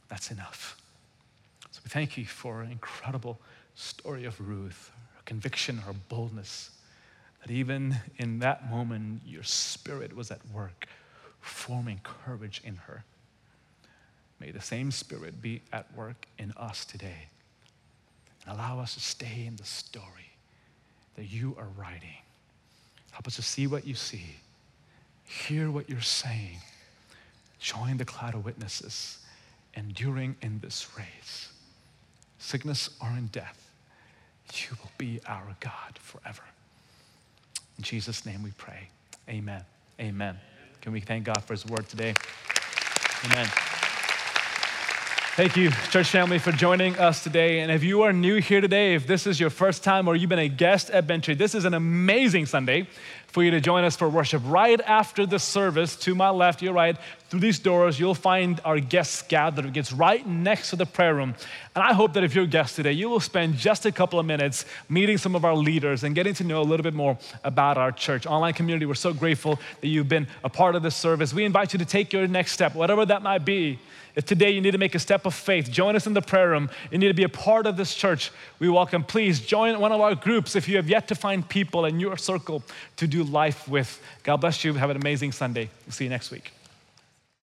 That's 0.08 0.30
enough. 0.30 0.76
So 1.70 1.80
we 1.84 1.90
thank 1.90 2.16
you 2.16 2.24
for 2.24 2.62
an 2.62 2.70
incredible 2.70 3.40
story 3.74 4.24
of 4.24 4.40
Ruth, 4.40 4.90
her 5.16 5.22
conviction, 5.24 5.78
her 5.78 5.94
boldness, 6.08 6.70
that 7.42 7.50
even 7.50 7.96
in 8.18 8.38
that 8.40 8.70
moment, 8.70 9.22
your 9.26 9.42
spirit 9.42 10.14
was 10.14 10.30
at 10.30 10.40
work, 10.52 10.86
forming 11.40 12.00
courage 12.02 12.60
in 12.64 12.76
her. 12.76 13.04
May 14.40 14.50
the 14.50 14.60
same 14.60 14.90
spirit 14.90 15.40
be 15.40 15.62
at 15.72 15.94
work 15.96 16.26
in 16.38 16.52
us 16.52 16.84
today 16.84 17.28
and 18.44 18.54
allow 18.54 18.78
us 18.78 18.94
to 18.94 19.00
stay 19.00 19.44
in 19.46 19.56
the 19.56 19.64
story 19.64 20.33
that 21.16 21.24
you 21.24 21.56
are 21.58 21.68
writing. 21.76 22.18
Help 23.12 23.26
us 23.26 23.36
to 23.36 23.42
see 23.42 23.66
what 23.66 23.86
you 23.86 23.94
see, 23.94 24.36
hear 25.24 25.70
what 25.70 25.88
you're 25.88 26.00
saying, 26.00 26.58
join 27.60 27.96
the 27.96 28.04
cloud 28.04 28.34
of 28.34 28.44
witnesses, 28.44 29.18
enduring 29.74 30.36
in 30.42 30.58
this 30.60 30.88
race 30.98 31.48
sickness 32.44 32.90
or 33.00 33.08
in 33.08 33.26
death, 33.28 33.72
you 34.54 34.76
will 34.80 34.90
be 34.98 35.18
our 35.26 35.56
God 35.60 35.98
forever. 35.98 36.42
In 37.78 37.84
Jesus' 37.84 38.26
name 38.26 38.42
we 38.42 38.52
pray. 38.58 38.88
Amen. 39.28 39.64
Amen. 39.98 40.38
Can 40.80 40.92
we 40.92 41.00
thank 41.00 41.24
God 41.24 41.42
for 41.42 41.54
his 41.54 41.64
word 41.66 41.88
today? 41.88 42.14
Amen. 43.24 43.48
Thank 45.36 45.56
you, 45.56 45.72
church 45.90 46.10
family, 46.10 46.38
for 46.38 46.52
joining 46.52 46.96
us 46.96 47.24
today. 47.24 47.58
And 47.58 47.72
if 47.72 47.82
you 47.82 48.02
are 48.02 48.12
new 48.12 48.36
here 48.36 48.60
today, 48.60 48.94
if 48.94 49.04
this 49.08 49.26
is 49.26 49.40
your 49.40 49.50
first 49.50 49.82
time 49.82 50.06
or 50.06 50.14
you've 50.14 50.30
been 50.30 50.38
a 50.38 50.48
guest 50.48 50.90
at 50.90 51.08
Bent 51.08 51.24
Tree, 51.24 51.34
this 51.34 51.56
is 51.56 51.64
an 51.64 51.74
amazing 51.74 52.46
Sunday 52.46 52.86
for 53.26 53.42
you 53.42 53.50
to 53.50 53.60
join 53.60 53.82
us 53.82 53.96
for 53.96 54.08
worship. 54.08 54.40
Right 54.44 54.80
after 54.82 55.26
the 55.26 55.40
service, 55.40 55.96
to 55.96 56.14
my 56.14 56.30
left, 56.30 56.62
your 56.62 56.72
right, 56.72 56.96
through 57.30 57.40
these 57.40 57.58
doors, 57.58 57.98
you'll 57.98 58.14
find 58.14 58.60
our 58.64 58.78
guests 58.78 59.22
gathered. 59.22 59.64
It 59.64 59.72
gets 59.72 59.92
right 59.92 60.24
next 60.24 60.70
to 60.70 60.76
the 60.76 60.86
prayer 60.86 61.16
room. 61.16 61.34
And 61.74 61.82
I 61.82 61.94
hope 61.94 62.12
that 62.12 62.22
if 62.22 62.36
you're 62.36 62.44
a 62.44 62.46
guest 62.46 62.76
today, 62.76 62.92
you 62.92 63.08
will 63.08 63.18
spend 63.18 63.56
just 63.56 63.86
a 63.86 63.90
couple 63.90 64.20
of 64.20 64.26
minutes 64.26 64.66
meeting 64.88 65.18
some 65.18 65.34
of 65.34 65.44
our 65.44 65.56
leaders 65.56 66.04
and 66.04 66.14
getting 66.14 66.34
to 66.34 66.44
know 66.44 66.60
a 66.60 66.62
little 66.62 66.84
bit 66.84 66.94
more 66.94 67.18
about 67.42 67.76
our 67.76 67.90
church. 67.90 68.24
Online 68.24 68.54
community, 68.54 68.86
we're 68.86 68.94
so 68.94 69.12
grateful 69.12 69.58
that 69.80 69.88
you've 69.88 70.08
been 70.08 70.28
a 70.44 70.48
part 70.48 70.76
of 70.76 70.84
this 70.84 70.94
service. 70.94 71.34
We 71.34 71.44
invite 71.44 71.72
you 71.72 71.80
to 71.80 71.84
take 71.84 72.12
your 72.12 72.28
next 72.28 72.52
step, 72.52 72.76
whatever 72.76 73.04
that 73.04 73.22
might 73.22 73.44
be. 73.44 73.80
If 74.16 74.26
today 74.26 74.50
you 74.50 74.60
need 74.60 74.70
to 74.70 74.78
make 74.78 74.94
a 74.94 75.00
step 75.00 75.26
of 75.26 75.34
faith, 75.34 75.70
join 75.70 75.96
us 75.96 76.06
in 76.06 76.14
the 76.14 76.22
prayer 76.22 76.50
room. 76.50 76.70
You 76.90 76.98
need 76.98 77.08
to 77.08 77.14
be 77.14 77.24
a 77.24 77.28
part 77.28 77.66
of 77.66 77.76
this 77.76 77.94
church. 77.94 78.30
We 78.60 78.68
welcome. 78.68 79.02
Please 79.02 79.40
join 79.40 79.80
one 79.80 79.90
of 79.90 80.00
our 80.00 80.14
groups 80.14 80.54
if 80.54 80.68
you 80.68 80.76
have 80.76 80.88
yet 80.88 81.08
to 81.08 81.14
find 81.14 81.48
people 81.48 81.84
in 81.84 81.98
your 81.98 82.16
circle 82.16 82.62
to 82.96 83.06
do 83.08 83.24
life 83.24 83.66
with. 83.66 84.00
God 84.22 84.36
bless 84.36 84.64
you. 84.64 84.74
Have 84.74 84.90
an 84.90 84.96
amazing 84.96 85.32
Sunday. 85.32 85.68
We'll 85.86 85.92
see 85.92 86.04
you 86.04 86.10
next 86.10 86.30
week. 86.30 86.52